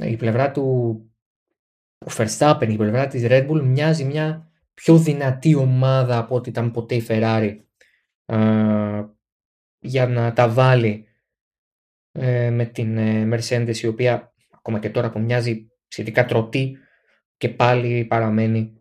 η 0.00 0.16
πλευρά 0.16 0.50
του 0.50 1.04
Verstappen, 2.16 2.68
η 2.68 2.76
πλευρά 2.76 3.06
της 3.06 3.22
Red 3.26 3.48
Bull 3.50 3.60
μοιάζει 3.60 4.04
μια 4.04 4.50
πιο 4.74 4.98
δυνατή 4.98 5.54
ομάδα 5.54 6.18
από 6.18 6.34
ό,τι 6.34 6.48
ήταν 6.48 6.70
ποτέ 6.70 6.94
η 6.94 7.06
Ferrari 7.08 7.56
για 9.78 10.06
να 10.06 10.32
τα 10.32 10.48
βάλει 10.48 11.04
ε, 12.12 12.50
με 12.50 12.64
την 12.64 12.98
ε, 12.98 13.28
Mercedes 13.32 13.76
η 13.76 13.86
οποία 13.86 14.34
ακόμα 14.50 14.78
και 14.78 14.90
τώρα 14.90 15.10
που 15.10 15.20
μοιάζει 15.20 15.70
σχετικά 15.88 16.24
τρωτή 16.24 16.76
και 17.36 17.48
πάλι 17.48 18.04
παραμένει 18.04 18.79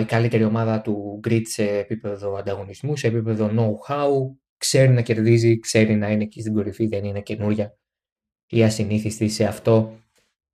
η 0.00 0.04
καλύτερη 0.04 0.44
ομάδα 0.44 0.80
του 0.80 1.20
grid 1.28 1.42
σε 1.44 1.78
επίπεδο 1.78 2.34
ανταγωνισμού, 2.34 2.96
σε 2.96 3.06
επίπεδο 3.06 3.50
know-how, 3.56 4.36
ξέρει 4.56 4.92
να 4.92 5.02
κερδίζει, 5.02 5.58
ξέρει 5.58 5.94
να 5.94 6.10
είναι 6.10 6.22
εκεί 6.22 6.40
στην 6.40 6.54
κορυφή, 6.54 6.86
δεν 6.86 7.04
είναι 7.04 7.20
καινούρια 7.20 7.78
ή 8.46 8.64
ασυνήθιστη 8.64 9.28
σε 9.28 9.44
αυτό 9.44 9.98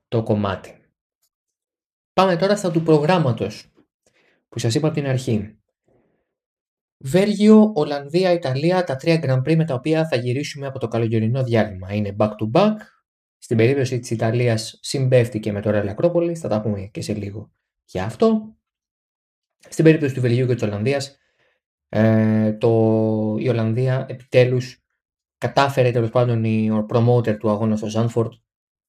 το 0.08 0.23
κομμάτι. 0.23 0.80
Πάμε 2.12 2.37
τώρα 2.37 2.56
στα 2.56 2.70
του 2.70 2.82
προγράμματος 2.82 3.73
που 4.49 4.58
σας 4.58 4.75
είπα 4.75 4.87
από 4.87 4.96
την 4.96 5.06
αρχή. 5.06 5.58
Βέλγιο, 6.99 7.73
Ολλανδία, 7.75 8.32
Ιταλία, 8.32 8.85
τα 8.85 8.96
τρία 8.96 9.20
Grand 9.23 9.49
Prix 9.49 9.56
με 9.56 9.64
τα 9.64 9.75
οποία 9.75 10.08
θα 10.08 10.16
γυρίσουμε 10.16 10.66
από 10.66 10.78
το 10.78 10.88
καλοκαιρινό 10.88 11.44
διάλειμμα. 11.44 11.94
Είναι 11.94 12.16
back 12.18 12.28
to 12.28 12.50
back. 12.52 12.75
Στην 13.38 13.56
περίπτωση 13.56 13.99
της 13.99 14.11
Ιταλίας 14.11 14.78
συμπέφτηκε 14.82 15.52
με 15.52 15.61
το 15.61 15.70
Ρέλα 15.70 15.90
Ακρόπολη, 15.90 16.37
θα 16.37 16.49
τα 16.49 16.61
πούμε 16.61 16.80
και 16.80 17.02
σε 17.02 17.14
λίγο 17.14 17.52
για 17.85 18.04
αυτό. 18.04 18.56
Στην 19.58 19.84
περίπτωση 19.84 20.14
του 20.14 20.20
Βελγίου 20.20 20.46
και 20.46 20.54
της 20.54 20.62
Ολλανδίας, 20.62 21.18
ε, 21.88 22.52
το, 22.52 22.68
η 23.38 23.48
Ολλανδία 23.48 24.06
επιτέλους 24.08 24.84
κατάφερε 25.38 25.90
τέλος 25.90 26.10
πάντων 26.10 26.44
η 26.44 26.70
promoter 26.88 27.38
του 27.38 27.50
αγώνα 27.50 27.76
στο 27.76 27.86
Ζάνφορντ 27.86 28.32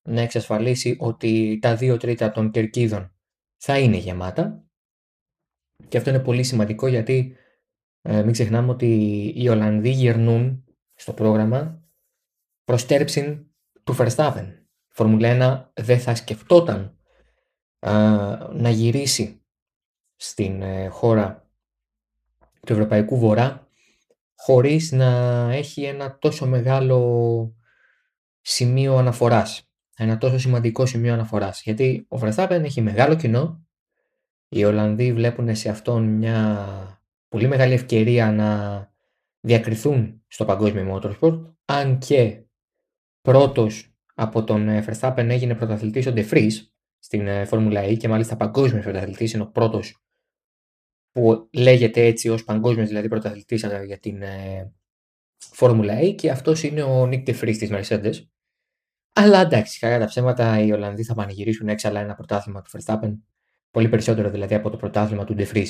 να 0.10 0.22
εξασφαλίσει 0.22 0.98
ότι 1.00 1.60
τα 1.62 1.76
δύο 1.76 1.98
τρίτα 1.98 2.32
των 2.32 2.52
κερκίδων 2.52 3.16
θα 3.58 3.80
είναι 3.80 3.98
γεμάτα. 3.98 4.66
Και 5.88 5.98
αυτό 5.98 6.10
είναι 6.10 6.20
πολύ 6.20 6.44
σημαντικό 6.44 6.88
γιατί 6.88 7.36
ε, 8.02 8.24
μην 8.24 8.32
ξεχνάμε 8.32 8.72
ότι 8.72 8.88
οι 9.36 9.50
Ολλανδοί 9.50 9.90
γυρνούν 9.90 10.64
στο 10.94 11.14
πρόγραμμα 11.14 11.82
προστέρψιν 12.64 13.46
του 13.84 13.96
Verstappen. 13.98 14.46
Η 14.88 14.94
Φορμουλένα 14.94 15.72
δεν 15.76 16.00
θα 16.00 16.16
σκεφτόταν 16.16 16.98
να 18.54 18.70
γυρίσει 18.70 19.37
στην 20.18 20.62
ε, 20.62 20.88
χώρα 20.88 21.48
του 22.66 22.74
Ευρωπαϊκού 22.74 23.18
Βορρά 23.18 23.68
χωρίς 24.36 24.92
να 24.92 25.06
έχει 25.52 25.84
ένα 25.84 26.18
τόσο 26.18 26.46
μεγάλο 26.46 27.56
σημείο 28.42 28.98
αναφοράς. 28.98 29.70
Ένα 29.98 30.18
τόσο 30.18 30.38
σημαντικό 30.38 30.86
σημείο 30.86 31.14
αναφοράς. 31.14 31.62
Γιατί 31.62 32.06
ο 32.10 32.20
Verstappen 32.22 32.62
έχει 32.64 32.82
μεγάλο 32.82 33.16
κοινό. 33.16 33.66
Οι 34.50 34.64
Ολλανδοί 34.64 35.14
βλέπουν 35.14 35.56
σε 35.56 35.70
αυτόν 35.70 36.04
μια 36.04 36.68
πολύ 37.28 37.48
μεγάλη 37.48 37.74
ευκαιρία 37.74 38.32
να 38.32 38.92
διακριθούν 39.40 40.24
στο 40.28 40.46
παγκόσμιο 40.46 40.96
motorsport, 40.96 41.40
αν 41.66 41.98
και 41.98 42.42
πρώτος 43.22 43.96
από 44.14 44.44
τον 44.44 44.68
ε, 44.68 44.86
Verstappen 44.88 45.28
έγινε 45.30 45.56
πρωταθλητής 45.56 46.08
ο 46.08 46.14
De 46.16 46.30
Vries 46.30 46.52
στην 47.00 47.28
ε, 47.28 47.46
Φόρμουλα 47.46 47.84
E 47.84 47.98
και 47.98 48.08
μάλιστα 48.08 48.36
παγκόσμιος 48.36 48.84
πρωταθλητής 48.84 49.34
είναι 49.34 49.44
ο 49.44 49.48
πρώτος 49.48 50.07
που 51.18 51.50
λέγεται 51.54 52.06
έτσι 52.06 52.30
ως 52.30 52.44
παγκόσμιος 52.44 52.88
δηλαδή 52.88 53.08
πρωταθλητής 53.08 53.66
για 53.86 53.98
την 54.00 54.22
ε, 54.22 54.74
Φόρμουλα 55.38 56.00
E 56.02 56.16
και 56.16 56.32
αυτός 56.32 56.64
είναι 56.64 56.84
ο 56.84 57.04
Nick 57.04 57.24
De 57.24 57.40
Vries 57.40 57.56
της 57.58 57.70
Mercedes. 57.72 58.14
Αλλά 59.14 59.42
εντάξει, 59.42 59.80
καλά 59.80 60.00
τα 60.00 60.06
ψέματα 60.06 60.60
οι 60.62 60.72
Ολλανδοί 60.72 61.04
θα 61.04 61.14
πανηγυρίσουν 61.14 61.70
έξαλα 61.70 62.00
ένα 62.00 62.16
πρωτάθλημα 62.16 62.62
του 62.62 62.70
Verstappen, 62.72 63.18
πολύ 63.72 63.90
περισσότερο 63.90 64.30
δηλαδή 64.30 64.56
από 64.56 64.70
το 64.70 64.78
πρωτάθλημα 64.78 65.24
του 65.24 65.36
De 65.38 65.48
Vries. 65.54 65.68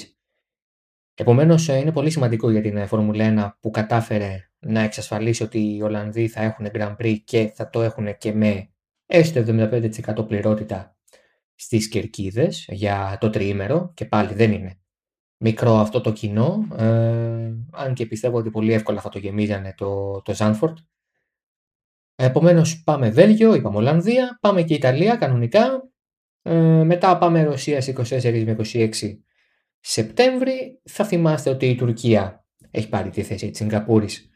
Επομένως, 1.13 1.69
ε, 1.69 1.77
είναι 1.77 1.91
πολύ 1.91 2.09
σημαντικό 2.09 2.49
για 2.51 2.61
την 2.61 2.77
ε, 2.77 2.85
Φόρμουλα 2.85 3.53
1 3.55 3.57
που 3.59 3.69
κατάφερε 3.69 4.49
να 4.59 4.79
εξασφαλίσει 4.79 5.43
ότι 5.43 5.75
οι 5.75 5.81
Ολλανδοί 5.81 6.27
θα 6.27 6.41
έχουν 6.41 6.67
Grand 6.73 6.95
Prix 6.97 7.17
και 7.23 7.51
θα 7.55 7.69
το 7.69 7.81
έχουν 7.81 8.17
και 8.17 8.33
με 8.33 8.69
έστω 9.05 9.43
75% 9.47 10.27
πληρότητα 10.27 10.97
στις 11.55 11.87
κερκίδες 11.87 12.65
για 12.69 13.17
το 13.19 13.29
τριήμερο 13.29 13.91
και 13.93 14.05
πάλι 14.05 14.33
δεν 14.33 14.51
είναι 14.51 14.79
μικρό 15.37 15.75
αυτό 15.75 16.01
το 16.01 16.11
κοινό 16.11 16.67
ε, 16.77 17.53
αν 17.71 17.93
και 17.93 18.05
πιστεύω 18.05 18.37
ότι 18.37 18.49
πολύ 18.49 18.73
εύκολα 18.73 19.01
θα 19.01 19.09
το 19.09 19.19
γεμίζανε 19.19 19.73
το, 19.77 20.21
το 20.21 20.35
Ζάνφορντ. 20.35 20.77
Επομένως 22.15 22.83
πάμε 22.83 23.09
Βέλγιο, 23.09 23.53
είπαμε 23.53 23.77
Ολλανδία, 23.77 24.37
πάμε 24.41 24.63
και 24.63 24.73
Ιταλία 24.73 25.15
κανονικά, 25.15 25.89
ε, 26.41 26.83
μετά 26.83 27.17
πάμε 27.17 27.43
Ρωσία 27.43 27.77
24 27.77 28.43
με 28.45 28.55
26 28.73 28.89
Σεπτέμβρη 29.79 30.81
θα 30.83 31.05
θυμάστε 31.05 31.49
ότι 31.49 31.69
η 31.69 31.75
Τουρκία 31.75 32.45
έχει 32.71 32.89
πάρει 32.89 33.09
τη 33.09 33.23
θέση 33.23 33.49
της 33.49 33.57
Σιγκαπούρης 33.57 34.29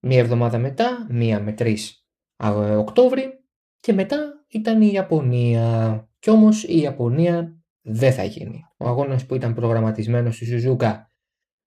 μία 0.00 0.18
εβδομάδα 0.18 0.58
μετά, 0.58 1.06
μία 1.10 1.40
με 1.40 1.52
τρεις 1.52 2.04
Οκτώβρη 2.78 3.44
και 3.80 3.92
μετά 3.92 4.44
ήταν 4.48 4.82
η 4.82 4.90
Ιαπωνία. 4.92 6.08
Κι 6.18 6.30
όμως 6.30 6.64
η 6.64 6.78
Ιαπωνία 6.80 7.59
δεν 7.82 8.12
θα 8.12 8.24
γίνει. 8.24 8.60
Ο 8.76 8.86
αγώνας 8.88 9.26
που 9.26 9.34
ήταν 9.34 9.54
προγραμματισμένος 9.54 10.36
στη 10.36 10.44
Σουζούκα 10.44 11.10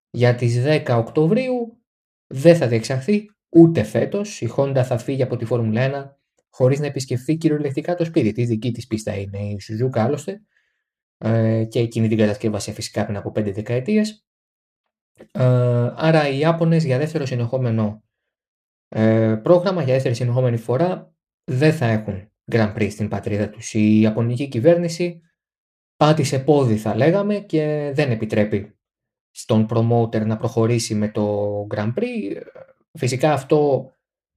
για 0.10 0.36
τις 0.36 0.63
10 0.65 0.98
Οκτωβρίου 0.98 1.84
δεν 2.27 2.55
θα 2.55 2.67
διεξαχθεί 2.67 3.25
ούτε 3.50 3.84
φέτος. 3.84 4.41
Η 4.41 4.53
Honda 4.58 4.82
θα 4.86 4.98
φύγει 4.98 5.24
από 5.24 5.38
τη 5.38 5.46
Φόρμουλα 5.46 5.82
1 5.82 6.17
χωρίς 6.50 6.79
να 6.79 6.86
επισκεφθεί 6.86 7.38
κυριολεκτικά 7.38 7.96
το 7.96 8.05
σπίτι 8.05 8.32
της. 8.32 8.48
Δική 8.48 8.72
της 8.72 8.88
πίστα 8.88 9.15
είναι 9.15 9.39
η 9.39 9.60
Σουζούκα 9.60 10.03
άλλωστε 10.03 10.41
ε, 11.17 11.65
και 11.70 11.79
εκείνη 11.79 12.08
την 12.08 12.17
κατασκεύασε 12.17 12.72
φυσικά 12.72 13.03
πριν 13.03 13.17
από 13.17 13.29
5 13.36 13.53
δεκαετίες. 13.53 14.25
Ε, 15.32 15.43
άρα 15.96 16.29
οι 16.29 16.39
Ιάπωνες 16.39 16.84
για 16.84 16.98
δεύτερο 16.98 17.25
συνεχόμενο 17.25 18.03
ε, 18.89 19.36
πρόγραμμα, 19.43 19.84
για 19.84 19.93
δεύτερη 19.93 20.15
συνεχόμενη 20.15 20.58
φορά 20.58 21.13
δεν 21.43 21.74
θα 21.74 21.86
έχουν 21.86 22.32
Grand 22.51 22.75
Prix 22.75 22.88
στην 22.91 23.08
πατρίδα 23.08 23.50
τους. 23.50 23.74
Η 23.74 24.00
Ιαπωνική 24.00 24.48
κυβέρνηση 24.48 25.22
πάτησε 26.03 26.39
πόδι 26.39 26.77
θα 26.77 26.95
λέγαμε 26.95 27.36
και 27.36 27.91
δεν 27.93 28.12
επιτρέπει 28.12 28.75
στον 29.31 29.67
promoter 29.69 30.25
να 30.25 30.38
προχωρήσει 30.38 30.95
με 30.95 31.10
το 31.10 31.67
Grand 31.75 31.93
Prix. 31.98 32.41
Φυσικά 32.93 33.33
αυτό 33.33 33.89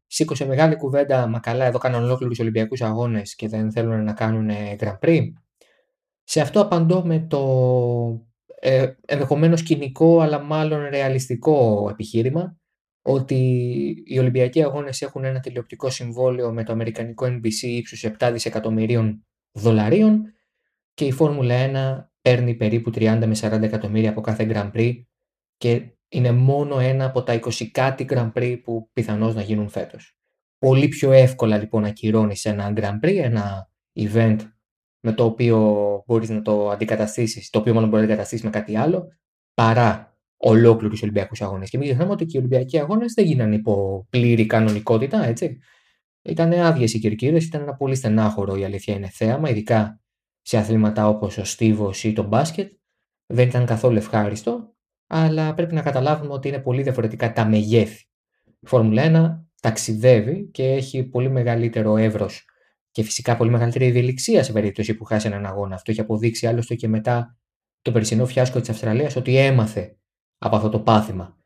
σήκωσε 0.07 0.47
μεγάλη 0.47 0.77
κουβέντα, 0.77 1.27
μα 1.27 1.39
καλά 1.39 1.65
εδώ 1.65 1.79
κάνουν 1.79 2.03
ολόκληρους 2.03 2.39
Ολυμπιακούς 2.39 2.83
αγώνες 2.83 3.35
και 3.35 3.49
δεν 3.49 3.73
θέλουν 3.73 4.05
να 4.05 4.13
κάνουν 4.13 4.51
Grand 4.79 4.99
Prix. 5.01 5.23
Σε 6.23 6.41
αυτό 6.41 6.61
απαντώ 6.61 7.05
με 7.05 7.27
το 7.29 8.27
ε, 8.61 8.93
ενδεχομένως 9.07 9.63
κοινικό 9.63 10.21
αλλά 10.21 10.43
μάλλον 10.43 10.89
ρεαλιστικό 10.89 11.89
επιχείρημα 11.91 12.57
ότι 13.03 13.37
οι 14.07 14.19
Ολυμπιακοί 14.19 14.63
Αγώνες 14.63 15.03
έχουν 15.03 15.25
ένα 15.25 15.41
τηλεοπτικό 15.41 15.91
συμβόλαιο 15.91 16.53
με 16.53 16.65
το 16.65 16.73
αμερικανικό 16.73 17.27
NBC 17.27 17.63
ύψους 17.63 18.05
7 18.19 18.31
δισεκατομμυρίων 18.33 19.27
δολαρίων 19.53 20.31
και 20.97 21.05
η 21.05 21.13
Φόρμουλα 21.13 21.55
1 22.03 22.09
παίρνει 22.21 22.55
περίπου 22.55 22.91
30 22.95 23.01
με 23.01 23.37
40 23.41 23.63
εκατομμύρια 23.63 24.11
από 24.11 24.21
κάθε 24.21 24.47
Grand 24.51 24.73
Prix 24.73 25.03
και 25.57 25.97
είναι 26.09 26.33
μόνο 26.33 26.79
ένα 26.79 27.05
από 27.05 27.23
τα 27.23 27.41
20 27.41 27.67
κάτι 27.73 28.07
Grand 28.09 28.33
Prix 28.33 28.61
που 28.65 28.91
πιθανώς 28.93 29.35
να 29.35 29.43
γίνουν 29.43 29.69
φέτος. 29.69 30.17
Πολύ 30.59 30.89
πιο 30.89 31.13
εύκολα 31.13 31.59
λοιπόν 31.59 31.83
να 31.83 31.91
κυρώνεις 31.91 32.45
ένα 32.45 32.73
Grand 32.77 33.05
Prix, 33.05 33.17
ένα 33.17 33.71
event 33.99 34.37
με 35.01 35.13
το 35.13 35.25
οποίο 35.25 35.59
μπορείς 36.07 36.29
να 36.29 36.43
το 36.43 36.71
αντικαταστήσεις, 36.71 37.51
το 37.51 37.59
οποίο 37.59 37.75
μάλλον 37.75 37.89
μπορεί 37.89 38.01
να 38.01 38.07
αντικαταστήσεις 38.07 38.45
με 38.45 38.51
κάτι 38.51 38.77
άλλο, 38.77 39.09
παρά 39.55 40.19
ολόκληρους 40.37 41.03
Ολυμπιακούς 41.03 41.43
αγώνες. 41.43 41.71
Και 41.71 41.79
μην 41.79 41.87
ξεχνάμε 41.87 42.13
ότι 42.13 42.25
και 42.25 42.37
οι 42.37 42.41
Ολυμπιακοί 42.41 42.79
αγώνες 42.79 43.13
δεν 43.13 43.25
γίνανε 43.25 43.55
υπό 43.55 44.07
πλήρη 44.11 44.47
κανονικότητα, 44.47 45.25
έτσι. 45.25 45.59
Ήταν 46.23 46.53
άδειες 46.53 46.95
οι 46.95 46.99
κερκίδες, 46.99 47.45
ήταν 47.45 47.61
ένα 47.61 47.75
πολύ 47.75 47.95
στενάχωρο 47.95 48.57
η 48.57 48.65
αλήθεια 48.65 48.95
είναι 48.95 49.09
θέαμα, 49.09 49.51
ειδικά 49.51 50.01
σε 50.47 50.57
αθλήματα 50.57 51.09
όπως 51.09 51.39
ο 51.39 51.45
στίβος 51.45 52.05
ή 52.05 52.13
το 52.13 52.23
μπάσκετ. 52.23 52.73
Δεν 53.27 53.49
ήταν 53.49 53.67
καθόλου 53.67 53.97
ευχάριστο, 53.97 54.75
αλλά 55.07 55.55
πρέπει 55.55 55.75
να 55.75 55.83
καταλάβουμε 55.83 56.33
ότι 56.33 56.49
είναι 56.49 56.59
πολύ 56.59 56.83
διαφορετικά 56.83 57.33
τα 57.33 57.45
μεγέθη. 57.45 58.05
Η 58.61 58.67
Φόρμουλα 58.67 59.03
1 59.03 59.45
ταξιδεύει 59.61 60.51
και 60.51 60.65
έχει 60.69 61.05
πολύ 61.05 61.31
μεγαλύτερο 61.31 61.97
εύρος 61.97 62.45
και 62.91 63.03
φυσικά 63.03 63.37
πολύ 63.37 63.51
μεγαλύτερη 63.51 63.87
ευελιξία 63.87 64.43
σε 64.43 64.53
περίπτωση 64.53 64.95
που 64.95 65.05
χάσει 65.05 65.27
έναν 65.27 65.47
αγώνα. 65.47 65.75
Αυτό 65.75 65.91
έχει 65.91 66.01
αποδείξει 66.01 66.47
άλλωστε 66.47 66.75
και 66.75 66.89
μετά 66.89 67.39
το 67.83 67.93
περσινό 67.93 68.27
φιάσκο 68.27 68.61
της 68.61 68.69
Αυστραλίας 68.69 69.17
ότι 69.17 69.37
έμαθε 69.37 69.99
από 70.39 70.57
αυτό 70.57 70.69
το 70.69 70.81
πάθημα. 70.81 71.39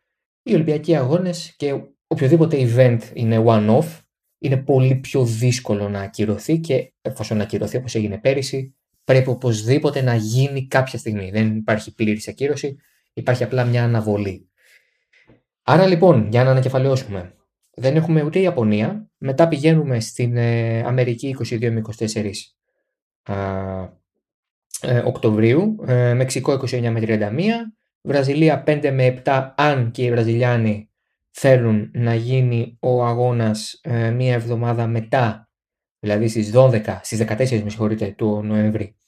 Οι 0.43 0.55
Ολυμπιακοί 0.55 0.97
αγώνες 0.97 1.55
και 1.57 1.83
οποιοδήποτε 2.07 2.57
event 2.61 3.01
είναι 3.15 3.43
one-off 3.47 4.01
είναι 4.39 4.57
πολύ 4.57 4.95
πιο 4.95 5.25
δύσκολο 5.25 5.89
να 5.89 6.01
ακυρωθεί 6.01 6.59
και 6.59 6.93
εφόσον 7.01 7.41
ακυρωθεί 7.41 7.77
όπως 7.77 7.95
έγινε 7.95 8.19
πέρυσι, 8.19 8.75
πρέπει 9.11 9.29
οπωσδήποτε 9.29 10.03
να 10.03 10.15
γίνει 10.15 10.67
κάποια 10.67 10.99
στιγμή. 10.99 11.31
Δεν 11.31 11.57
υπάρχει 11.57 11.95
πλήρης 11.95 12.29
ακύρωση, 12.29 12.77
υπάρχει 13.13 13.43
απλά 13.43 13.65
μια 13.65 13.85
αναβολή. 13.85 14.51
Άρα 15.63 15.87
λοιπόν, 15.87 16.29
για 16.31 16.45
να 16.45 16.51
ανακεφαλαιώσουμε, 16.51 17.35
δεν 17.75 17.97
έχουμε 17.97 18.23
ούτε 18.23 18.39
Ιαπωνία, 18.39 19.11
μετά 19.19 19.49
πηγαίνουμε 19.49 20.01
στην 20.01 20.37
ε, 20.37 20.83
Αμερική 20.83 21.37
22 21.39 21.71
με 21.71 21.83
24 21.99 22.31
ε, 24.81 24.99
Οκτωβρίου, 24.99 25.77
ε, 25.87 26.15
Μεξικό 26.15 26.53
29 26.53 26.81
με 26.81 27.01
31, 27.03 27.41
Βραζιλία 28.01 28.63
5 28.67 28.91
με 28.93 29.23
7 29.25 29.51
αν 29.57 29.91
και 29.91 30.05
οι 30.05 30.11
Βραζιλιάνοι 30.11 30.91
θέλουν 31.31 31.91
να 31.95 32.15
γίνει 32.15 32.77
ο 32.81 33.05
αγώνας 33.05 33.81
ε, 33.83 34.11
μία 34.11 34.35
εβδομάδα 34.35 34.87
μετά, 34.87 35.49
δηλαδή 35.99 36.29
στις 36.29 36.53
12, 36.55 36.99
στις 37.03 37.21
14 37.21 37.37
με 37.37 37.71
συγχωρείτε, 37.71 38.15
του 38.17 38.43
Νοέμβρη, 38.43 38.85
ε, 38.85 39.00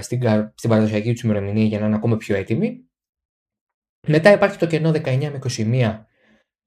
στην, 0.00 0.22
στην 0.54 0.70
παραδοσιακή 0.70 1.12
τους 1.12 1.22
ημερομηνία 1.22 1.64
για 1.64 1.78
να 1.78 1.86
είναι 1.86 1.94
ακόμα 1.94 2.16
πιο 2.16 2.36
έτοιμοι. 2.36 2.88
Μετά 4.06 4.32
υπάρχει 4.32 4.58
το 4.58 4.66
κενό 4.66 4.90
19 4.90 5.02
με 5.02 5.38
21 5.56 6.04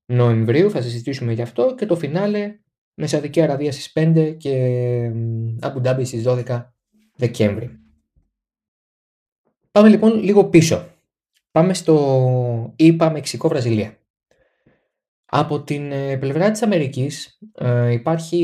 Νοεμβρίου, 0.05 0.71
θα 0.71 0.81
συζητήσουμε 0.81 1.33
γι' 1.33 1.41
αυτό 1.41 1.75
και 1.75 1.85
το 1.85 1.95
φινάλε 1.95 2.59
με 2.93 3.07
Σαουδική 3.07 3.41
Αραβία 3.41 3.71
στις 3.71 3.91
5 3.95 4.35
και 4.37 4.55
Αμπουντάμπη 5.59 6.05
στις 6.05 6.23
12 6.27 6.65
Δεκέμβρη. 7.15 7.79
Πάμε 9.71 9.89
λοιπόν 9.89 10.23
λίγο 10.23 10.49
πίσω. 10.49 10.89
Πάμε 11.51 11.73
στο 11.73 12.73
ΙΠΑ 12.75 13.11
Μεξικό-Βραζιλία. 13.11 13.95
Από 15.25 15.63
την 15.63 15.91
ε, 15.91 16.17
πλευρά 16.17 16.51
της 16.51 16.61
Αμερικής 16.61 17.39
ε, 17.53 17.91
υπάρχει 17.91 18.37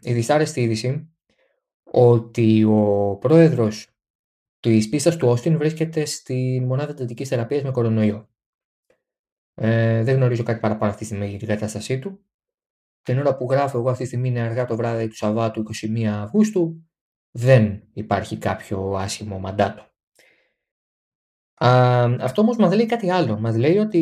η 0.00 0.12
δυσάρεστη 0.12 0.60
είδηση 0.60 1.14
ότι 1.90 2.64
ο 2.64 3.16
πρόεδρος 3.20 3.90
της 4.60 4.88
πίστας 4.88 5.16
του 5.16 5.28
Όστιν 5.28 5.58
βρίσκεται 5.58 6.04
στη 6.04 6.64
μονάδα 6.66 6.90
εντατικής 6.90 7.28
θεραπείας 7.28 7.62
με 7.62 7.70
κορονοϊό. 7.70 8.28
Ε, 9.54 10.02
δεν 10.02 10.16
γνωρίζω 10.16 10.42
κάτι 10.42 10.60
παραπάνω 10.60 10.90
αυτή 10.90 11.00
τη 11.00 11.06
στιγμή 11.06 11.28
για 11.28 11.38
την 11.38 11.48
κατάστασή 11.48 11.98
του. 11.98 12.24
Την 13.02 13.18
ώρα 13.18 13.36
που 13.36 13.46
γράφω 13.50 13.78
εγώ 13.78 13.90
αυτή 13.90 14.02
τη 14.02 14.08
στιγμή 14.08 14.28
είναι 14.28 14.40
αργά 14.40 14.64
το 14.64 14.76
βράδυ 14.76 15.08
του 15.08 15.16
Σαββάτου 15.16 15.64
21 15.82 16.04
Αυγούστου. 16.04 16.84
Δεν 17.30 17.82
υπάρχει 17.92 18.38
κάποιο 18.38 18.92
άσχημο 18.92 19.38
μαντάτο. 19.38 19.82
Α, 21.54 22.02
αυτό 22.20 22.42
όμως 22.42 22.56
μας 22.56 22.74
λέει 22.74 22.86
κάτι 22.86 23.10
άλλο. 23.10 23.38
Μας 23.38 23.56
λέει 23.56 23.76
ότι 23.76 24.00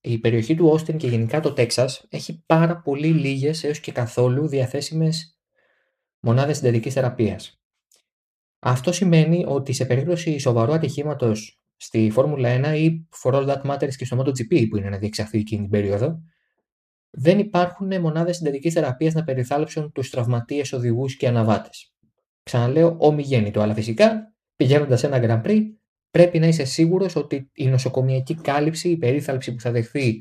η 0.00 0.18
περιοχή 0.18 0.54
του 0.54 0.66
Όστιν 0.66 0.96
και 0.96 1.06
γενικά 1.06 1.40
το 1.40 1.52
Τέξας 1.52 2.06
έχει 2.08 2.42
πάρα 2.46 2.80
πολύ 2.80 3.08
λίγες 3.08 3.64
έως 3.64 3.80
και 3.80 3.92
καθόλου 3.92 4.48
διαθέσιμες 4.48 5.39
μονάδες 6.20 6.56
συντατικής 6.56 6.92
θεραπείας. 6.92 7.60
Αυτό 8.58 8.92
σημαίνει 8.92 9.44
ότι 9.46 9.72
σε 9.72 9.84
περίπτωση 9.84 10.38
σοβαρού 10.38 10.72
ατυχήματος 10.72 11.60
στη 11.76 12.10
Φόρμουλα 12.10 12.72
1 12.72 12.76
ή 12.76 13.08
for 13.22 13.32
all 13.32 13.46
that 13.48 13.62
matters 13.62 13.94
και 13.96 14.04
στο 14.04 14.18
MotoGP 14.18 14.68
που 14.68 14.76
είναι 14.76 14.88
να 14.88 14.98
διεξαχθεί 14.98 15.38
εκείνη 15.38 15.60
την 15.60 15.70
περίοδο, 15.70 16.22
δεν 17.10 17.38
υπάρχουν 17.38 18.00
μονάδες 18.00 18.36
συντατικής 18.36 18.72
θεραπείας 18.72 19.14
να 19.14 19.24
περιθάλψουν 19.24 19.92
τους 19.92 20.10
τραυματίες 20.10 20.72
οδηγούς 20.72 21.16
και 21.16 21.28
αναβάτες. 21.28 21.94
Ξαναλέω 22.42 22.96
ομιγέννητο, 22.98 23.60
αλλά 23.60 23.74
φυσικά 23.74 24.34
πηγαίνοντας 24.56 25.00
σε 25.00 25.06
ένα 25.06 25.20
Grand 25.22 25.46
Prix 25.46 25.62
πρέπει 26.10 26.38
να 26.38 26.46
είσαι 26.46 26.64
σίγουρος 26.64 27.16
ότι 27.16 27.50
η 27.52 27.66
νοσοκομιακή 27.66 28.34
κάλυψη, 28.34 28.88
η 28.88 28.96
περίθαλψη 28.96 29.54
που 29.54 29.60
θα 29.60 29.70
δεχθεί 29.70 30.18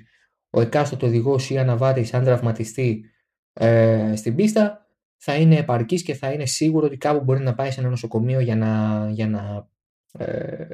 ο 0.50 0.62
εκάστοτε 0.62 1.06
οδηγός 1.06 1.50
ή 1.50 1.58
αναβάτης 1.58 2.14
αν 2.14 2.24
τραυματιστεί 2.24 3.06
ε, 3.54 4.14
στην 4.16 4.36
πίστα 4.36 4.89
θα 5.22 5.36
είναι 5.36 5.56
επαρκής 5.56 6.04
και 6.04 6.14
θα 6.14 6.32
είναι 6.32 6.46
σίγουρο 6.46 6.86
ότι 6.86 6.98
κάπου 6.98 7.24
μπορεί 7.24 7.44
να 7.44 7.56
πάει 7.56 7.72
σε 7.72 7.80
ένα 7.80 7.90
νοσοκομείο 7.90 8.40
για 8.40 8.56
να, 8.56 9.06
για 9.10 9.28
να, 9.28 9.70
ε, 10.26 10.68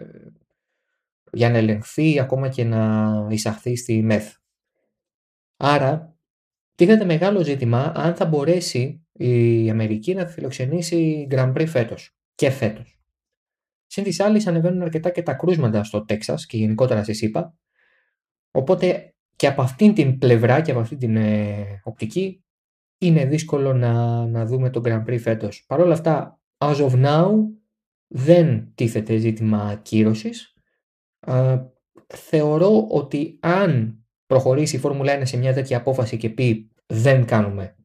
για 1.32 1.50
να 1.50 1.58
ελεγχθεί 1.58 2.20
ακόμα 2.20 2.50
και 2.50 2.64
να 2.64 3.12
εισαχθεί 3.30 3.76
στη 3.76 4.02
ΜΕΘ. 4.02 4.34
Άρα, 5.58 6.18
τίθεται 6.76 7.06
μεγάλο 7.06 7.44
ζήτημα 7.44 7.92
αν 7.96 8.16
θα 8.16 8.26
μπορέσει 8.26 9.06
η 9.12 9.70
Αμερική 9.70 10.14
να 10.14 10.26
φιλοξενήσει 10.26 11.28
Grand 11.32 11.54
Prix 11.54 11.68
φέτος 11.68 12.18
και 12.36 12.50
φέτος. 12.50 13.00
Συν 13.86 14.04
της 14.04 14.20
άλλης, 14.20 14.48
ανεβαίνουν 14.48 14.82
αρκετά 14.82 15.10
και 15.10 15.24
τα 15.24 15.34
κρούσματα 15.34 15.84
στο 15.84 16.06
Τέξας 16.06 16.46
και 16.46 16.58
γενικότερα 16.58 17.04
στη 17.04 17.14
ΣΥΠΑ. 17.14 17.58
Οπότε 18.52 19.14
και 19.36 19.48
από 19.48 19.62
αυτήν 19.62 19.94
την 19.94 20.18
πλευρά 20.18 20.62
και 20.62 20.72
από 20.72 20.80
αυτήν 20.80 20.98
την 20.98 21.16
ε, 21.16 21.82
οπτική 21.84 22.45
είναι 22.98 23.26
δύσκολο 23.26 23.74
να, 23.74 24.26
να 24.26 24.46
δούμε 24.46 24.70
τον 24.70 24.84
Grand 24.86 25.04
Prix 25.06 25.20
φέτος. 25.20 25.66
Παρ' 25.68 25.80
όλα 25.80 25.94
αυτά, 25.94 26.40
as 26.58 26.76
of 26.76 27.06
now, 27.06 27.32
δεν 28.08 28.72
τίθεται 28.76 29.18
ζήτημα 29.18 29.62
ακύρωσης. 29.62 30.54
θεωρώ 32.08 32.88
ότι 32.90 33.38
αν 33.42 34.00
προχωρήσει 34.26 34.76
η 34.76 34.80
Φόρμουλα 34.80 35.20
1 35.20 35.22
σε 35.26 35.38
μια 35.38 35.54
τέτοια 35.54 35.78
απόφαση 35.78 36.18
και 36.18 36.30
πει 36.30 36.72
δεν 36.86 37.26
κάνουμε 37.26 37.76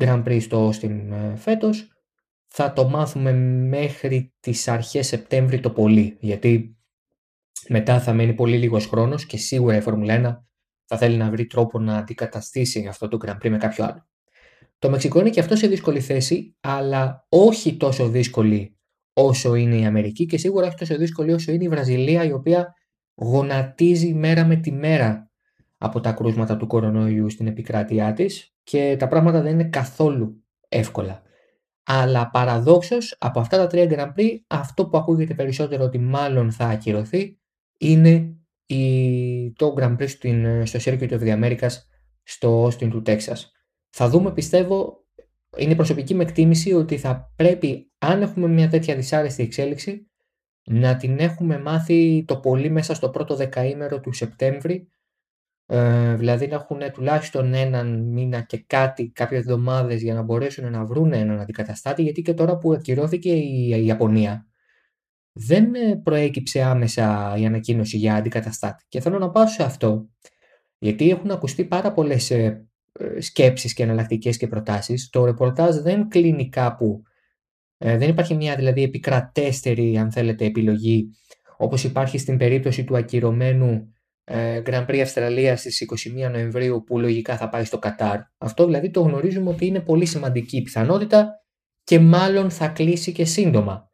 Grand 0.00 0.24
Prix 0.24 0.40
στο 0.40 0.68
Austin 0.68 1.08
ε, 1.10 1.36
φέτος, 1.36 1.90
θα 2.46 2.72
το 2.72 2.88
μάθουμε 2.88 3.32
μέχρι 3.68 4.34
τις 4.40 4.68
αρχές 4.68 5.06
Σεπτέμβρη 5.06 5.60
το 5.60 5.70
πολύ, 5.70 6.16
γιατί 6.20 6.76
μετά 7.68 8.00
θα 8.00 8.12
μένει 8.12 8.34
πολύ 8.34 8.58
λίγος 8.58 8.86
χρόνος 8.86 9.26
και 9.26 9.36
σίγουρα 9.36 9.76
η 9.76 9.80
Φόρμουλα 9.80 10.42
1 10.42 10.44
θα 10.84 10.96
θέλει 10.96 11.16
να 11.16 11.30
βρει 11.30 11.46
τρόπο 11.46 11.78
να 11.78 11.96
αντικαταστήσει 11.96 12.86
αυτό 12.86 13.08
το 13.08 13.18
Grand 13.24 13.36
Prix 13.36 13.50
με 13.50 13.58
κάποιο 13.58 13.84
άλλο. 13.84 14.08
Το 14.78 14.90
Μεξικό 14.90 15.20
είναι 15.20 15.30
και 15.30 15.40
αυτό 15.40 15.56
σε 15.56 15.66
δύσκολη 15.66 16.00
θέση, 16.00 16.56
αλλά 16.60 17.26
όχι 17.28 17.76
τόσο 17.76 18.08
δύσκολη 18.08 18.78
όσο 19.12 19.54
είναι 19.54 19.76
η 19.76 19.84
Αμερική 19.84 20.26
και 20.26 20.38
σίγουρα 20.38 20.66
όχι 20.66 20.76
τόσο 20.76 20.96
δύσκολη 20.96 21.32
όσο 21.32 21.52
είναι 21.52 21.64
η 21.64 21.68
Βραζιλία, 21.68 22.24
η 22.24 22.32
οποία 22.32 22.74
γονατίζει 23.14 24.14
μέρα 24.14 24.44
με 24.44 24.56
τη 24.56 24.72
μέρα 24.72 25.30
από 25.78 26.00
τα 26.00 26.12
κρούσματα 26.12 26.56
του 26.56 26.66
κορονοϊού 26.66 27.30
στην 27.30 27.46
επικράτειά 27.46 28.12
της 28.12 28.54
και 28.62 28.96
τα 28.98 29.08
πράγματα 29.08 29.42
δεν 29.42 29.52
είναι 29.52 29.68
καθόλου 29.68 30.44
εύκολα. 30.68 31.22
Αλλά 31.82 32.30
παραδόξως 32.30 33.16
από 33.18 33.40
αυτά 33.40 33.56
τα 33.56 33.66
τρία 33.66 33.86
Grand 33.90 34.20
Prix 34.20 34.36
αυτό 34.46 34.86
που 34.86 34.98
ακούγεται 34.98 35.34
περισσότερο 35.34 35.84
ότι 35.84 35.98
μάλλον 35.98 36.52
θα 36.52 36.64
ακυρωθεί 36.64 37.38
είναι 37.78 38.36
η, 38.66 39.52
το 39.52 39.74
Grand 39.78 39.96
Prix 39.96 40.08
στην, 40.08 40.66
στο 40.66 40.78
Circuit 40.82 41.10
of 41.10 41.20
the 41.20 41.42
Americas 41.42 41.72
στο 42.22 42.66
Austin 42.66 42.88
του 42.90 43.02
Texas. 43.06 43.55
Θα 43.98 44.08
δούμε 44.08 44.32
πιστεύω, 44.32 45.04
είναι 45.56 45.74
προσωπική 45.74 46.14
με 46.14 46.22
εκτίμηση 46.22 46.72
ότι 46.72 46.98
θα 46.98 47.32
πρέπει 47.36 47.92
αν 47.98 48.22
έχουμε 48.22 48.48
μια 48.48 48.68
τέτοια 48.68 48.96
δυσάρεστη 48.96 49.42
εξέλιξη 49.42 50.10
να 50.64 50.96
την 50.96 51.18
έχουμε 51.18 51.58
μάθει 51.58 52.24
το 52.26 52.40
πολύ 52.40 52.70
μέσα 52.70 52.94
στο 52.94 53.10
πρώτο 53.10 53.36
δεκαήμερο 53.36 54.00
του 54.00 54.12
Σεπτέμβρη 54.12 54.88
ε, 55.66 56.14
δηλαδή 56.14 56.46
να 56.46 56.54
έχουν 56.54 56.80
τουλάχιστον 56.92 57.54
έναν 57.54 58.02
μήνα 58.02 58.40
και 58.40 58.58
κάτι, 58.66 59.10
κάποιες 59.10 59.40
εβδομάδες 59.40 60.02
για 60.02 60.14
να 60.14 60.22
μπορέσουν 60.22 60.70
να 60.70 60.84
βρουν 60.84 61.12
έναν 61.12 61.40
αντικαταστάτη 61.40 62.02
γιατί 62.02 62.22
και 62.22 62.34
τώρα 62.34 62.58
που 62.58 62.72
ακυρώθηκε 62.72 63.32
η, 63.32 63.72
η 63.76 63.86
Ιαπωνία 63.86 64.46
δεν 65.32 65.74
ε, 65.74 66.00
προέκυψε 66.02 66.62
άμεσα 66.62 67.34
η 67.38 67.46
ανακοίνωση 67.46 67.96
για 67.96 68.14
αντικαταστάτη. 68.14 68.84
Και 68.88 69.00
θέλω 69.00 69.18
να 69.18 69.30
πάω 69.30 69.46
σε 69.46 69.62
αυτό, 69.62 70.08
γιατί 70.78 71.10
έχουν 71.10 71.30
ακουστεί 71.30 71.64
πάρα 71.64 71.92
πολλές 71.92 72.30
ε, 72.30 72.44
ε, 72.44 72.66
σκέψεις 73.18 73.74
και 73.74 73.82
εναλλακτικές 73.82 74.36
και 74.36 74.46
προτάσεις. 74.46 75.10
Το 75.10 75.24
ρεπορτάζ 75.24 75.76
δεν 75.76 76.08
κλείνει 76.08 76.48
κάπου, 76.48 77.02
δεν 77.76 78.08
υπάρχει 78.08 78.34
μια 78.34 78.56
δηλαδή 78.56 78.82
επικρατέστερη 78.82 79.98
αν 79.98 80.12
θέλετε 80.12 80.44
επιλογή 80.44 81.10
όπως 81.56 81.84
υπάρχει 81.84 82.18
στην 82.18 82.36
περίπτωση 82.36 82.84
του 82.84 82.96
ακυρωμένου 82.96 83.94
ε, 84.24 84.62
Grand 84.66 84.86
Prix 84.86 84.98
Αυστραλίας 84.98 85.60
στις 85.60 85.84
21 86.26 86.30
Νοεμβρίου 86.30 86.84
που 86.86 86.98
λογικά 86.98 87.36
θα 87.36 87.48
πάει 87.48 87.64
στο 87.64 87.78
Κατάρ. 87.78 88.20
Αυτό 88.38 88.64
δηλαδή 88.64 88.90
το 88.90 89.00
γνωρίζουμε 89.00 89.50
ότι 89.50 89.66
είναι 89.66 89.80
πολύ 89.80 90.06
σημαντική 90.06 90.62
πιθανότητα 90.62 91.44
και 91.84 92.00
μάλλον 92.00 92.50
θα 92.50 92.68
κλείσει 92.68 93.12
και 93.12 93.24
σύντομα. 93.24 93.90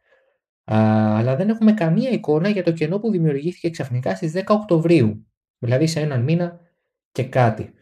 Α, 0.73 0.77
αλλά 1.19 1.37
δεν 1.37 1.49
έχουμε 1.49 1.73
καμία 1.73 2.11
εικόνα 2.11 2.49
για 2.49 2.63
το 2.63 2.73
κενό 2.73 2.99
που 2.99 3.11
δημιουργήθηκε 3.11 3.71
ξαφνικά 3.71 4.15
στις 4.15 4.33
10 4.35 4.43
Οκτωβρίου, 4.49 5.27
δηλαδή 5.59 5.87
σε 5.87 6.01
έναν 6.01 6.23
μήνα 6.23 6.61
και 7.13 7.25
κάτι. 7.25 7.73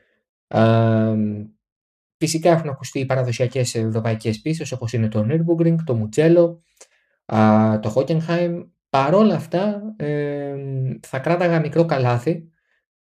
Α, 0.59 1.15
φυσικά 2.17 2.51
έχουν 2.51 2.69
ακουστεί 2.69 2.99
οι 2.99 3.07
παραδοσιακές 3.07 3.75
ευρωπαϊκές 3.75 4.41
πίστες 4.41 4.73
όπως 4.73 4.93
είναι 4.93 5.09
το 5.09 5.27
Nürburgring, 5.31 5.77
το 5.85 5.95
Μουτσέλο, 5.95 6.63
το 7.81 7.93
Hockenheim, 7.95 8.65
Παρόλα 8.91 9.35
αυτά, 9.35 9.95
ε, 9.97 10.55
θα 11.03 11.19
κράταγα 11.19 11.61
μικρό 11.61 11.85
καλάθι. 11.85 12.51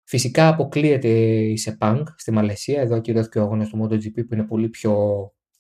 Φυσικά 0.04 0.48
αποκλείεται 0.48 1.08
η 1.08 1.58
ΣΕΠΑΝΚ 1.58 2.08
στη 2.16 2.32
Μαλαισία. 2.32 2.82
Εδώ 2.82 2.96
ακυρώθηκε 2.96 3.40
ο 3.40 3.42
αγώνας 3.42 3.70
του 3.70 3.84
MotoGP 3.84 4.28
που 4.28 4.34
είναι 4.34 4.44
πολύ 4.44 4.70
πιο 4.70 4.96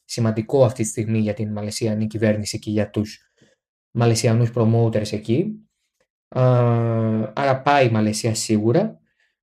σημαντικό 0.06 0.65
αυτή 0.65 0.84
τη 0.84 0.89
στιγμή 0.89 1.19
για 1.19 1.34
την 1.34 1.52
Μαλαισιανή 1.52 2.08
κυβέρνηση 2.08 2.60
και 2.60 2.71
για 2.71 2.89
τους 2.89 3.32
Μαλαισιανούς 3.91 4.52
promoters 4.56 5.12
εκεί. 5.12 5.69
άρα 7.34 7.62
πάει 7.63 7.88
η 7.88 7.91
Μαλαισία 7.91 8.36
σίγουρα. 8.36 8.99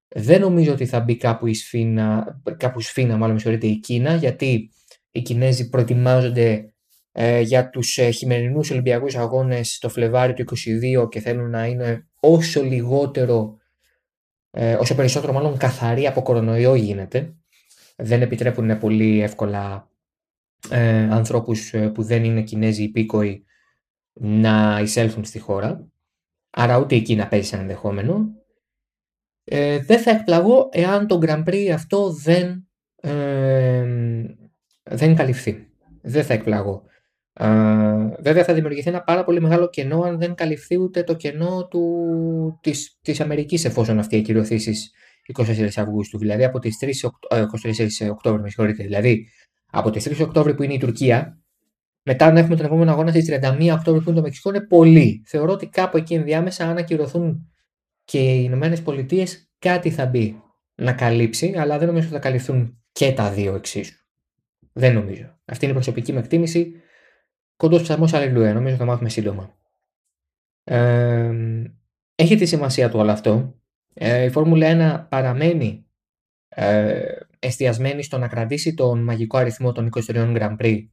Δεν 0.08 0.40
νομίζω 0.40 0.72
ότι 0.72 0.86
θα 0.86 1.00
μπει 1.00 1.16
κάπου 1.16 1.46
η 1.46 1.54
Σφίνα, 1.54 2.40
κάπου 2.56 2.80
Σφίνα 2.80 3.16
μάλλον 3.16 3.38
η 3.60 3.76
Κίνα, 3.76 4.14
γιατί 4.14 4.70
οι 5.10 5.22
Κινέζοι 5.22 5.68
προετοιμάζονται 5.68 6.74
ε, 7.12 7.40
για 7.40 7.70
τους 7.70 7.98
ε, 7.98 8.10
χειμερινούς 8.10 8.70
Ολυμπιακούς 8.70 9.16
Αγώνες 9.16 9.78
το 9.78 9.88
Φλεβάρι 9.88 10.32
του 10.32 10.44
2022 11.04 11.10
και 11.10 11.20
θέλουν 11.20 11.50
να 11.50 11.66
είναι 11.66 12.08
όσο 12.20 12.62
λιγότερο, 12.62 13.56
ε, 14.50 14.74
όσο 14.74 14.94
περισσότερο 14.94 15.32
μάλλον 15.32 15.56
καθαρή 15.56 16.06
από 16.06 16.22
κορονοϊό 16.22 16.74
γίνεται. 16.74 17.34
Δεν 17.96 18.22
επιτρέπουν 18.22 18.78
πολύ 18.78 19.22
εύκολα 19.22 19.90
ε, 20.70 21.08
ανθρώπους 21.10 21.72
ε, 21.72 21.88
που 21.88 22.02
δεν 22.02 22.24
είναι 22.24 22.42
Κινέζοι 22.42 22.82
υπήκοοι 22.82 23.44
να 24.12 24.80
εισέλθουν 24.82 25.24
στη 25.24 25.38
χώρα. 25.38 25.88
Άρα 26.50 26.78
ούτε 26.78 26.94
εκεί 26.94 27.14
να 27.14 27.28
παίζει 27.28 27.50
ένα 27.52 27.62
ενδεχόμενο. 27.62 28.28
Ε, 29.48 29.78
δεν 29.78 29.98
θα 29.98 30.10
εκπλαγώ 30.10 30.68
εάν 30.72 31.06
το 31.06 31.18
Grand 31.22 31.44
Prix 31.44 31.68
αυτό 31.74 32.12
δεν, 32.12 32.68
ε, 32.96 33.84
δεν 34.82 35.14
καλυφθεί. 35.14 35.68
Δεν 36.02 36.24
θα 36.24 36.34
εκπλαγώ. 36.34 36.82
Uh, 37.40 38.10
βέβαια 38.18 38.44
θα 38.44 38.54
δημιουργηθεί 38.54 38.88
ένα 38.88 39.02
πάρα 39.02 39.24
πολύ 39.24 39.40
μεγάλο 39.40 39.68
κενό 39.68 40.02
αν 40.02 40.18
δεν 40.18 40.34
καλυφθεί 40.34 40.78
ούτε 40.80 41.02
το 41.02 41.14
κενό 41.14 41.66
του, 41.70 42.58
της, 42.62 42.98
της 43.02 43.20
Αμερικής 43.20 43.64
εφόσον 43.64 43.98
αυτή 43.98 44.16
ακυρωθεί 44.16 44.58
στις 44.58 44.92
24 45.38 45.68
Αυγούστου, 45.76 46.18
δηλαδή 46.18 46.44
από 46.44 46.58
τις 46.58 46.76
3 46.80 47.08
24 48.06 48.10
Οκτώβρη, 48.10 48.42
με 48.42 48.48
συγχωρείτε, 48.48 48.82
δηλαδή 48.82 49.26
από 49.66 49.90
τις 49.90 50.08
3 50.08 50.20
Οκτώβρη 50.20 50.54
που 50.54 50.62
είναι 50.62 50.74
η 50.74 50.78
Τουρκία, 50.78 51.40
μετά 52.02 52.32
να 52.32 52.38
έχουμε 52.38 52.56
τον 52.56 52.66
επόμενο 52.66 52.90
αγώνα 52.90 53.10
στις 53.10 53.28
31 53.30 53.70
Οκτώβρη 53.72 54.02
που 54.02 54.10
είναι 54.10 54.18
το 54.18 54.22
Μεξικό, 54.22 54.48
είναι 54.48 54.66
πολύ. 54.66 55.22
Θεωρώ 55.26 55.52
ότι 55.52 55.66
κάπου 55.66 55.96
εκεί 55.96 56.14
ενδιάμεσα, 56.14 56.68
αν 56.68 56.76
ακυρωθούν 56.76 57.50
και 58.06 58.18
οι 58.18 58.40
Ηνωμένες 58.44 58.82
Πολιτείες, 58.82 59.50
κάτι 59.58 59.90
θα 59.90 60.06
μπει 60.06 60.42
να 60.74 60.92
καλύψει, 60.92 61.54
αλλά 61.56 61.78
δεν 61.78 61.86
νομίζω 61.86 62.06
ότι 62.06 62.14
θα 62.14 62.20
καλυφθούν 62.20 62.84
και 62.92 63.12
τα 63.12 63.30
δύο 63.30 63.54
εξίσου. 63.54 64.04
Δεν 64.72 64.94
νομίζω. 64.94 65.38
Αυτή 65.44 65.64
είναι 65.64 65.72
η 65.72 65.76
προσωπική 65.76 66.12
μου 66.12 66.18
εκτίμηση. 66.18 66.72
Κοντός 67.56 67.82
ψαρμός 67.82 68.12
αλληλούια, 68.12 68.54
νομίζω 68.54 68.76
θα 68.76 68.84
μάθουμε 68.84 69.08
σύντομα. 69.08 69.56
Ε, 70.64 71.32
έχει 72.14 72.36
τη 72.36 72.46
σημασία 72.46 72.90
του 72.90 72.98
όλο 72.98 73.10
αυτό. 73.10 73.60
Ε, 73.94 74.24
η 74.24 74.30
Φόρμουλα 74.30 75.04
1 75.04 75.08
παραμένει 75.08 75.86
ε, 76.48 77.18
εστιασμένη 77.38 78.02
στο 78.02 78.18
να 78.18 78.28
κρατήσει 78.28 78.74
τον 78.74 79.02
μαγικό 79.02 79.38
αριθμό 79.38 79.72
των 79.72 79.88
23 79.92 80.36
Grand 80.36 80.56
Prix 80.56 80.88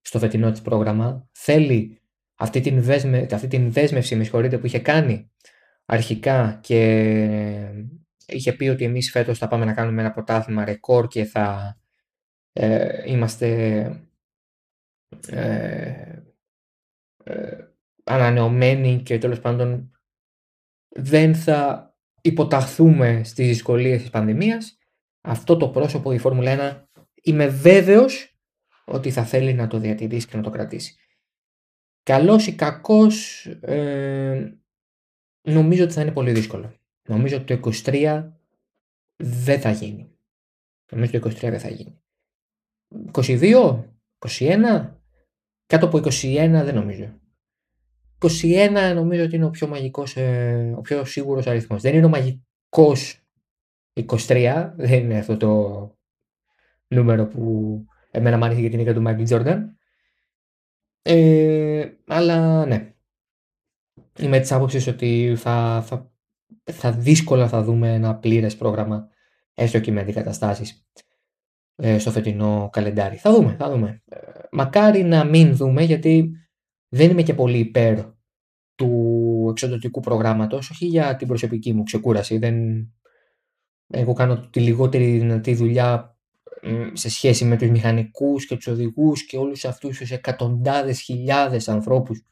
στο 0.00 0.18
φετινό 0.18 0.50
της 0.50 0.62
πρόγραμμα. 0.62 1.28
Θέλει 1.32 2.00
αυτή 2.34 2.60
την, 2.60 2.82
δέσμε, 2.82 3.26
αυτή 3.32 3.46
την 3.46 3.72
δέσμευση 3.72 4.16
με 4.16 4.58
που 4.58 4.66
είχε 4.66 4.78
κάνει 4.78 5.30
αρχικά 5.92 6.58
και 6.62 6.80
είχε 8.26 8.52
πει 8.52 8.68
ότι 8.68 8.84
εμείς 8.84 9.10
φέτος 9.10 9.38
θα 9.38 9.48
πάμε 9.48 9.64
να 9.64 9.74
κάνουμε 9.74 10.00
ένα 10.00 10.12
πρωτάθλημα 10.12 10.64
ρεκόρ 10.64 11.06
και 11.06 11.24
θα 11.24 11.76
ε, 12.52 13.10
είμαστε 13.10 13.48
ε, 15.28 16.22
ε, 17.24 17.58
ανανεωμένοι 18.04 19.02
και 19.02 19.18
τέλος 19.18 19.40
πάντων 19.40 19.90
δεν 20.88 21.34
θα 21.34 21.94
υποταχθούμε 22.20 23.24
στις 23.24 23.46
δυσκολίες 23.46 24.00
της 24.00 24.10
πανδημίας. 24.10 24.78
Αυτό 25.20 25.56
το 25.56 25.68
πρόσωπο 25.68 26.12
η 26.12 26.18
Φόρμουλα 26.18 26.86
1 26.96 27.02
είμαι 27.22 27.46
βέβαιος 27.46 28.38
ότι 28.84 29.10
θα 29.10 29.24
θέλει 29.24 29.52
να 29.54 29.66
το 29.66 29.78
διατηρήσει 29.78 30.26
και 30.26 30.36
να 30.36 30.42
το 30.42 30.50
κρατήσει. 30.50 30.94
Καλός 32.02 32.46
ή 32.46 32.54
κακός 32.54 33.46
ε, 33.46 34.59
νομίζω 35.42 35.84
ότι 35.84 35.92
θα 35.92 36.00
είναι 36.00 36.12
πολύ 36.12 36.32
δύσκολο. 36.32 36.72
Νομίζω 37.08 37.36
ότι 37.36 37.56
το 37.56 37.70
23 37.84 38.30
δεν 39.16 39.60
θα 39.60 39.70
γίνει. 39.70 40.10
Νομίζω 40.92 41.18
ότι 41.18 41.30
το 41.30 41.46
23 41.46 41.50
δεν 41.50 41.60
θα 41.60 41.68
γίνει. 41.68 42.00
22, 43.12 43.84
21, 44.18 44.90
κάτω 45.66 45.86
από 45.86 45.98
21 45.98 46.62
δεν 46.64 46.74
νομίζω. 46.74 47.20
21 48.20 48.92
νομίζω 48.94 49.24
ότι 49.24 49.36
είναι 49.36 49.44
ο 49.44 49.50
πιο 49.50 49.66
μαγικός, 49.66 50.16
ε, 50.16 50.74
ο 50.76 50.80
πιο 50.80 51.04
σίγουρος 51.04 51.46
αριθμός. 51.46 51.82
Δεν 51.82 51.94
είναι 51.94 52.06
ο 52.06 52.08
μαγικός 52.08 53.20
23, 53.94 54.72
δεν 54.76 55.04
είναι 55.04 55.18
αυτό 55.18 55.36
το 55.36 55.98
νούμερο 56.86 57.26
που 57.26 57.84
εμένα 58.10 58.36
μου 58.36 58.44
άρεσε 58.44 58.60
για 58.60 58.70
την 58.70 58.78
ίδια 58.78 58.94
του 58.94 59.02
Μάικλ 59.02 59.22
Τζόρνταν. 59.22 59.78
Ε, 61.02 61.90
αλλά 62.06 62.66
ναι, 62.66 62.94
είμαι 64.20 64.40
της 64.40 64.52
άποψης 64.52 64.86
ότι 64.86 65.34
θα, 65.36 65.84
θα, 65.86 66.10
θα 66.64 66.92
δύσκολα 66.92 67.48
θα 67.48 67.62
δούμε 67.62 67.94
ένα 67.94 68.16
πλήρες 68.16 68.56
πρόγραμμα 68.56 69.08
έστω 69.54 69.80
και 69.80 69.92
με 69.92 70.00
αντικαταστάσεις 70.00 70.86
ε, 71.76 71.98
στο 71.98 72.10
φετινό 72.10 72.68
καλεντάρι. 72.72 73.16
Θα 73.16 73.32
δούμε, 73.32 73.56
θα 73.58 73.70
δούμε. 73.70 74.02
Ε, 74.08 74.16
μακάρι 74.50 75.02
να 75.02 75.24
μην 75.24 75.56
δούμε 75.56 75.82
γιατί 75.82 76.32
δεν 76.88 77.10
είμαι 77.10 77.22
και 77.22 77.34
πολύ 77.34 77.58
υπέρ 77.58 77.98
του 78.74 79.46
εξοδοτικού 79.50 80.00
προγράμματος, 80.00 80.70
όχι 80.70 80.86
για 80.86 81.16
την 81.16 81.26
προσωπική 81.26 81.72
μου 81.72 81.82
ξεκούραση. 81.82 82.38
Δεν... 82.38 82.54
Εγώ 83.92 84.12
κάνω 84.12 84.48
τη 84.48 84.60
λιγότερη 84.60 85.18
δυνατή 85.18 85.54
δουλειά 85.54 86.18
σε 86.92 87.10
σχέση 87.10 87.44
με 87.44 87.56
τους 87.56 87.70
μηχανικούς 87.70 88.46
και 88.46 88.56
τους 88.56 88.66
οδηγούς 88.66 89.26
και 89.26 89.36
όλους 89.36 89.64
αυτούς 89.64 89.98
τους 89.98 90.10
εκατοντάδες 90.10 91.00
χιλιάδες 91.00 91.68
ανθρώπους 91.68 92.24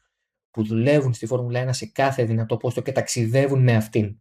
που 0.51 0.63
δουλεύουν 0.63 1.13
στη 1.13 1.25
Φόρμουλα 1.25 1.67
1 1.67 1.69
σε 1.71 1.85
κάθε 1.85 2.23
δυνατό 2.23 2.57
πόστο 2.57 2.81
και 2.81 2.91
ταξιδεύουν 2.91 3.63
με 3.63 3.75
αυτήν. 3.75 4.19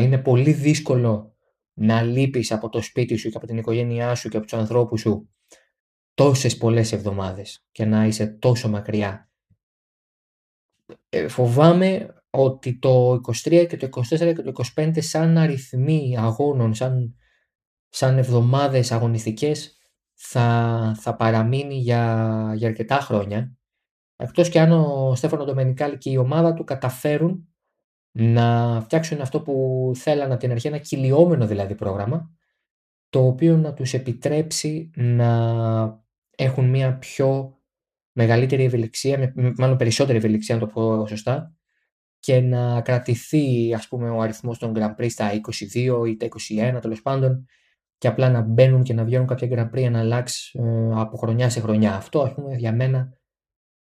Είναι 0.00 0.18
πολύ 0.18 0.52
δύσκολο 0.52 1.36
να 1.74 2.02
λείπεις 2.02 2.52
από 2.52 2.68
το 2.68 2.82
σπίτι 2.82 3.16
σου 3.16 3.30
και 3.30 3.36
από 3.36 3.46
την 3.46 3.58
οικογένειά 3.58 4.14
σου 4.14 4.28
και 4.28 4.36
από 4.36 4.46
τους 4.46 4.58
ανθρώπους 4.58 5.00
σου 5.00 5.30
τόσες 6.14 6.56
πολλές 6.56 6.92
εβδομάδες 6.92 7.66
και 7.72 7.84
να 7.84 8.04
είσαι 8.04 8.26
τόσο 8.26 8.68
μακριά. 8.68 9.30
Ε, 11.08 11.28
φοβάμαι 11.28 12.14
ότι 12.30 12.78
το 12.78 13.20
23 13.44 13.66
και 13.68 13.76
το 13.76 13.88
24 14.10 14.18
και 14.18 14.42
το 14.42 14.52
25 14.74 14.92
σαν 15.00 15.38
αριθμοί 15.38 16.14
αγώνων, 16.18 16.74
σαν, 16.74 17.14
σαν 17.88 18.18
εβδομάδες 18.18 18.92
αγωνιστικές 18.92 19.78
θα, 20.14 20.96
θα 21.00 21.16
παραμείνει 21.16 21.74
για, 21.74 22.52
για 22.56 22.68
αρκετά 22.68 23.00
χρόνια. 23.00 23.57
Εκτός 24.20 24.48
και 24.48 24.60
αν 24.60 24.72
ο 24.72 25.14
Στέφανο 25.14 25.44
Ντομενικάλη 25.44 25.98
και 25.98 26.10
η 26.10 26.16
ομάδα 26.16 26.54
του 26.54 26.64
καταφέρουν 26.64 27.48
να 28.10 28.80
φτιάξουν 28.80 29.20
αυτό 29.20 29.40
που 29.40 29.92
θέλανε 29.94 30.32
από 30.32 30.40
την 30.42 30.50
αρχή, 30.50 30.66
ένα 30.66 30.78
κυλιόμενο 30.78 31.46
δηλαδή 31.46 31.74
πρόγραμμα, 31.74 32.30
το 33.08 33.26
οποίο 33.26 33.56
να 33.56 33.74
τους 33.74 33.94
επιτρέψει 33.94 34.90
να 34.96 36.02
έχουν 36.36 36.68
μια 36.68 36.98
πιο 36.98 37.58
μεγαλύτερη 38.12 38.64
ευελιξία, 38.64 39.32
μάλλον 39.56 39.76
περισσότερη 39.76 40.18
ευελιξία 40.18 40.54
να 40.54 40.60
το 40.60 40.66
πω 40.66 41.06
σωστά, 41.06 41.58
και 42.18 42.40
να 42.40 42.80
κρατηθεί 42.80 43.74
ας 43.74 43.88
πούμε 43.88 44.10
ο 44.10 44.20
αριθμός 44.20 44.58
των 44.58 44.72
Grand 44.76 44.94
Prix 44.96 45.10
στα 45.10 45.30
22 45.74 46.06
ή 46.08 46.16
τα 46.16 46.28
21 46.76 46.78
τέλος 46.80 47.02
πάντων 47.02 47.46
και 47.98 48.08
απλά 48.08 48.30
να 48.30 48.40
μπαίνουν 48.40 48.82
και 48.82 48.94
να 48.94 49.04
βγαίνουν 49.04 49.26
κάποια 49.26 49.48
Grand 49.50 49.76
Prix 49.76 49.90
να 49.90 49.98
αλλάξει 49.98 50.58
ε, 50.62 50.90
από 50.94 51.16
χρονιά 51.16 51.50
σε 51.50 51.60
χρονιά. 51.60 51.94
Αυτό 51.94 52.20
ας 52.20 52.34
πούμε 52.34 52.54
για 52.56 52.72
μένα 52.72 53.17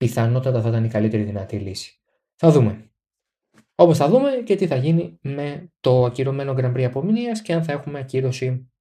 πιθανότατα 0.03 0.63
θα 0.63 0.69
ήταν 0.69 0.85
η 0.85 0.89
καλύτερη 0.89 1.23
δυνατή 1.23 1.59
λύση. 1.59 2.01
Θα 2.37 2.51
δούμε. 2.51 2.91
Όπως 3.75 3.97
θα 3.97 4.09
δούμε 4.09 4.31
και 4.45 4.57
τι 4.57 4.67
θα 4.67 4.77
γίνει 4.77 5.19
με 5.23 5.73
το 5.81 6.05
ακυρωμένο 6.05 6.55
Grand 6.57 6.77
Prix 6.77 6.83
απομηνίας 6.83 7.43
και 7.43 7.53
αν 7.53 7.65
θα 7.65 7.73
έχουμε 7.73 7.99
ακύρωση 7.99 8.73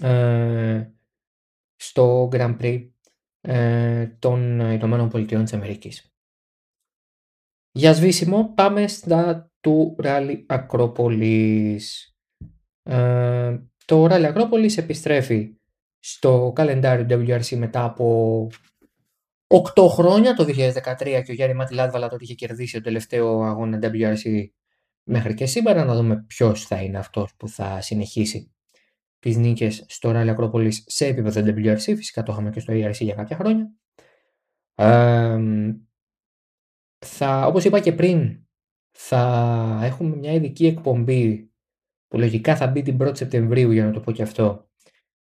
ε, 0.00 0.90
στο 1.76 2.28
Grand 2.32 2.56
Prix 2.60 2.88
ε, 3.40 4.06
των 4.06 4.60
Ηνωμένων 4.60 5.08
Πολιτειών 5.08 5.42
της 5.42 5.52
Αμερικής. 5.52 6.14
Για 7.72 7.92
σβήσιμο 7.92 8.52
πάμε 8.54 8.88
στα 8.88 9.50
του 9.60 9.96
Ράλι 9.98 10.46
Ακρόπολης. 10.48 12.16
Ε, 12.82 13.58
το 13.84 14.06
Ράλι 14.06 14.26
Ακρόπολης 14.26 14.76
επιστρέφει 14.76 15.56
στο 15.98 16.52
καλεντάριο 16.54 17.06
WRC 17.08 17.56
μετά 17.56 17.84
από 17.84 18.48
8 19.74 19.88
χρόνια, 19.88 20.34
το 20.34 20.44
2013 20.44 21.22
και 21.24 21.30
ο 21.30 21.34
Γιάννη 21.34 21.54
Ματιλάδβαλα 21.54 22.08
τότε 22.08 22.24
είχε 22.24 22.34
κερδίσει 22.34 22.72
το 22.72 22.80
τελευταίο 22.80 23.42
αγώνα 23.42 23.78
WRC 23.82 24.44
μέχρι 25.02 25.34
και 25.34 25.46
σήμερα. 25.46 25.84
Να 25.84 25.94
δούμε 25.94 26.24
ποιος 26.26 26.66
θα 26.66 26.82
είναι 26.82 26.98
αυτός 26.98 27.34
που 27.36 27.48
θα 27.48 27.80
συνεχίσει 27.80 28.54
τις 29.18 29.36
νίκες 29.36 29.84
στο 29.88 30.10
Ράλι 30.10 30.30
Ακρόπολης 30.30 30.84
σε 30.86 31.06
επίπεδο 31.06 31.40
WRC. 31.40 31.76
Φυσικά 31.78 32.22
το 32.22 32.32
είχαμε 32.32 32.50
και 32.50 32.60
στο 32.60 32.72
ERC 32.76 32.98
για 32.98 33.14
κάποια 33.14 33.36
χρόνια. 33.36 33.72
Ε, 34.74 35.38
θα, 36.98 37.46
όπως 37.46 37.64
είπα 37.64 37.80
και 37.80 37.92
πριν, 37.92 38.46
θα 38.90 39.80
έχουμε 39.82 40.16
μια 40.16 40.32
ειδική 40.32 40.66
εκπομπή 40.66 41.50
που 42.08 42.18
λογικά 42.18 42.56
θα 42.56 42.66
μπει 42.66 42.82
την 42.82 42.98
1η 43.02 43.16
Σεπτεμβρίου 43.16 43.70
για 43.70 43.84
να 43.84 43.90
το 43.90 44.00
πω 44.00 44.12
και 44.12 44.22
αυτό 44.22 44.68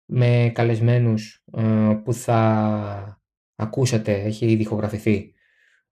με 0.05 0.51
καλεσμένους 0.55 1.45
ε, 1.53 2.01
που 2.05 2.13
θα 2.13 3.20
ακούσατε, 3.61 4.13
έχει 4.13 4.47
ήδη 4.47 4.63
ηχογραφηθεί 4.63 5.33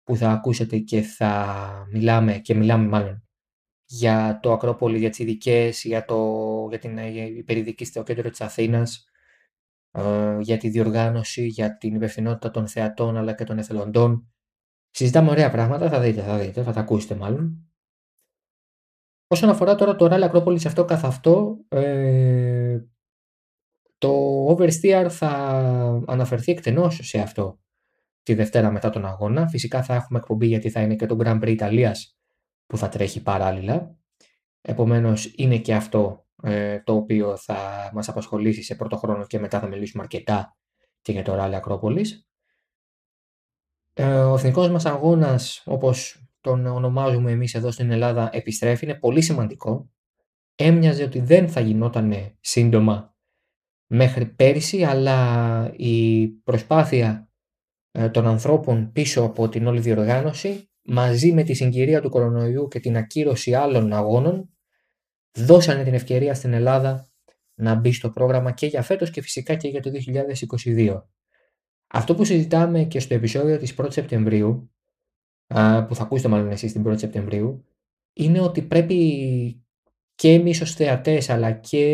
που 0.05 0.17
θα 0.17 0.31
ακούσατε 0.31 0.79
και 0.79 1.03
θα 1.03 1.67
μιλάμε 1.93 2.39
και 2.39 2.55
μιλάμε 2.55 2.89
μάλλον 2.89 3.23
για 3.85 4.39
το 4.43 4.53
Ακρόπολη, 4.53 4.99
για 4.99 5.11
τις 5.11 5.19
ειδικές, 5.19 5.85
για, 5.85 6.05
το, 6.05 6.17
για 6.69 6.79
την 6.79 6.99
υπερηδική 7.37 7.85
στο 7.85 8.03
κέντρο 8.03 8.31
της 8.31 8.41
Αθήνας, 8.41 9.05
ε, 9.91 10.37
για 10.41 10.57
τη 10.57 10.69
διοργάνωση, 10.69 11.47
για 11.47 11.77
την 11.77 11.95
υπευθυνότητα 11.95 12.51
των 12.51 12.69
θεατών 12.69 13.17
αλλά 13.17 13.35
και 13.35 13.45
των 13.45 13.59
εθελοντών, 13.59 14.29
Συζητάμε 14.91 15.31
ωραία 15.31 15.51
πράγματα, 15.51 15.89
θα 15.89 16.01
δείτε, 16.01 16.23
θα 16.23 16.39
δείτε, 16.39 16.63
θα 16.63 16.73
τα 16.73 16.81
ακούσετε 16.81 17.15
μάλλον. 17.15 17.63
Όσον 19.27 19.49
αφορά 19.49 19.75
τώρα 19.75 19.97
το 19.97 20.05
Rally 20.05 20.23
Ακρόπολης 20.23 20.67
αυτό 20.67 20.85
καθ' 20.85 21.05
αυτό, 21.05 21.59
ε, 21.69 22.48
το 23.99 24.47
Oversteer 24.51 25.07
θα 25.11 25.31
αναφερθεί 26.07 26.53
εκτενώς 26.53 26.99
σε 27.03 27.19
αυτό 27.19 27.59
τη 28.23 28.35
Δευτέρα 28.35 28.71
μετά 28.71 28.91
τον 28.91 29.05
αγώνα. 29.05 29.49
Φυσικά 29.49 29.83
θα 29.83 29.95
έχουμε 29.95 30.19
εκπομπή 30.19 30.47
γιατί 30.47 30.71
θα 30.71 30.81
είναι 30.81 30.95
και 30.95 31.07
το 31.07 31.17
Grand 31.21 31.41
Prix 31.41 31.49
Ιταλίας 31.49 32.19
που 32.67 32.77
θα 32.77 32.89
τρέχει 32.89 33.23
παράλληλα. 33.23 33.97
Επομένως 34.61 35.33
είναι 35.37 35.59
και 35.59 35.75
αυτό 35.75 36.27
ε, 36.43 36.81
το 36.81 36.95
οποίο 36.95 37.37
θα 37.37 37.91
μας 37.95 38.09
απασχολήσει 38.09 38.63
σε 38.63 38.75
πρώτο 38.75 38.97
χρόνο 38.97 39.27
και 39.27 39.39
μετά 39.39 39.61
θα 39.61 39.67
μιλήσουμε 39.67 40.03
αρκετά 40.03 40.57
και 41.03 41.13
για 41.13 41.23
το 41.23 41.37
Rally 41.39 41.53
Ακρόπολης. 41.55 42.29
Ε, 43.95 44.21
ο 44.21 44.35
εθνικός 44.35 44.71
μας 44.71 44.87
αγώνας, 44.87 45.63
όπως 45.67 46.27
τον 46.41 46.67
ονομάζουμε 46.67 47.31
εμείς 47.31 47.55
εδώ 47.55 47.71
στην 47.71 47.91
Ελλάδα, 47.91 48.29
επιστρέφει. 48.33 48.85
Είναι 48.85 48.95
πολύ 48.95 49.21
σημαντικό. 49.21 49.91
Έμοιαζε 50.55 51.03
ότι 51.03 51.21
δεν 51.21 51.49
θα 51.49 51.61
γινόταν 51.61 52.15
σύντομα 52.41 53.17
μέχρι 53.89 54.27
πέρυσι, 54.27 54.83
αλλά 54.83 55.73
η 55.77 56.27
προσπάθεια 56.29 57.29
ε, 57.91 58.09
των 58.09 58.27
ανθρώπων 58.27 58.93
πίσω 58.93 59.23
από 59.23 59.49
την 59.49 59.67
όλη 59.67 59.81
διοργάνωση, 59.81 60.71
μαζί 60.83 61.33
με 61.33 61.43
τη 61.43 61.55
συγκυρία 61.55 62.01
του 62.01 62.11
κορονοϊού 62.11 62.69
και 62.69 62.81
την 62.81 62.97
ακύρωση 62.97 63.55
άλλων 63.55 63.93
αγώνων, 63.93 64.51
δώσανε 65.39 65.85
την 65.85 65.95
ευκαιρία 65.95 66.35
στην 66.35 66.53
Ελλάδα 66.53 67.09
να 67.55 67.75
μπει 67.75 67.93
στο 67.93 68.11
πρόγραμμα 68.11 68.53
και 68.53 68.67
για 68.67 68.83
φέτος 68.83 69.11
και 69.11 69.23
φυσικά 69.23 69.55
και 69.55 69.69
για 69.69 69.81
το 69.81 69.91
2022. 70.65 71.03
Αυτό 71.87 72.15
που 72.15 72.25
συζητάμε 72.25 72.85
και 72.85 73.01
στο 73.01 73.15
επεισόδιο 73.15 73.59
της 73.59 73.75
1ης 73.79 73.93
Σεπτεμβρίου, 73.93 74.71
που 75.89 75.95
θα 75.95 76.03
ακούσετε 76.03 76.29
μάλλον 76.29 76.51
εσείς 76.51 76.73
την 76.73 76.89
1η 76.89 76.99
Σεπτεμβρίου, 76.99 77.65
είναι 78.13 78.41
ότι 78.41 78.63
πρέπει 78.63 79.68
και 80.19 80.33
εμεί 80.33 80.51
ως 80.51 80.75
θεατές 80.75 81.31
αλλά 81.31 81.53
και 81.53 81.85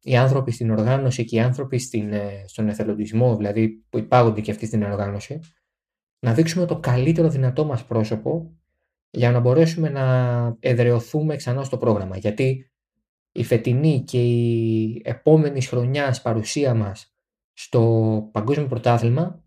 οι 0.00 0.16
άνθρωποι 0.16 0.50
στην 0.50 0.70
οργάνωση 0.70 1.24
και 1.24 1.36
οι 1.36 1.40
άνθρωποι 1.40 1.78
στην, 1.78 2.12
ε, 2.12 2.44
στον 2.46 2.68
εθελοντισμό, 2.68 3.36
δηλαδή 3.36 3.84
που 3.88 3.98
υπάγονται 3.98 4.40
και 4.40 4.50
αυτοί 4.50 4.66
στην 4.66 4.82
οργάνωση, 4.82 5.40
να 6.18 6.34
δείξουμε 6.34 6.66
το 6.66 6.80
καλύτερο 6.80 7.28
δυνατό 7.28 7.64
μας 7.64 7.84
πρόσωπο 7.84 8.56
για 9.10 9.30
να 9.30 9.40
μπορέσουμε 9.40 9.88
να 9.88 10.06
εδρεωθούμε 10.60 11.36
ξανά 11.36 11.64
στο 11.64 11.78
πρόγραμμα. 11.78 12.16
Γιατί 12.16 12.70
η 13.32 13.44
φετινή 13.44 14.04
και 14.06 14.22
η 14.22 15.02
επόμενη 15.04 15.62
χρονιάς 15.62 16.22
παρουσία 16.22 16.74
μας 16.74 17.14
στο 17.52 17.82
παγκόσμιο 18.32 18.66
πρωτάθλημα 18.66 19.44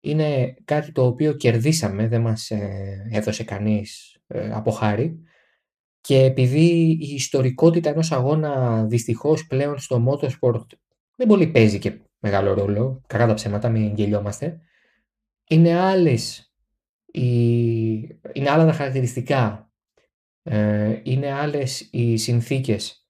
είναι 0.00 0.54
κάτι 0.64 0.92
το 0.92 1.06
οποίο 1.06 1.32
κερδίσαμε, 1.32 2.08
δεν 2.08 2.20
μας 2.20 2.50
ε, 2.50 3.08
έδωσε 3.10 3.44
κανείς 3.44 4.16
ε, 4.26 4.50
από 4.52 4.70
χάρη 4.70 5.24
και 6.06 6.18
επειδή 6.18 6.98
η 7.00 7.14
ιστορικότητα 7.14 7.90
ενός 7.90 8.12
αγώνα 8.12 8.84
δυστυχώς 8.84 9.46
πλέον 9.46 9.78
στο 9.78 10.04
motorsport 10.08 10.66
δεν 11.16 11.26
πολύ 11.26 11.46
παίζει 11.46 11.78
και 11.78 12.00
μεγάλο 12.18 12.54
ρόλο, 12.54 13.02
κακά 13.06 13.26
τα 13.26 13.34
ψέματα, 13.34 13.68
μην 13.68 13.94
γελιόμαστε, 13.94 14.60
είναι 15.48 15.74
άλλες 15.78 16.52
είναι 17.12 18.50
άλλα 18.50 18.66
τα 18.66 18.72
χαρακτηριστικά, 18.72 19.72
ε, 20.42 21.00
είναι 21.02 21.32
άλλες 21.32 21.88
οι 21.92 22.16
συνθήκες 22.16 23.08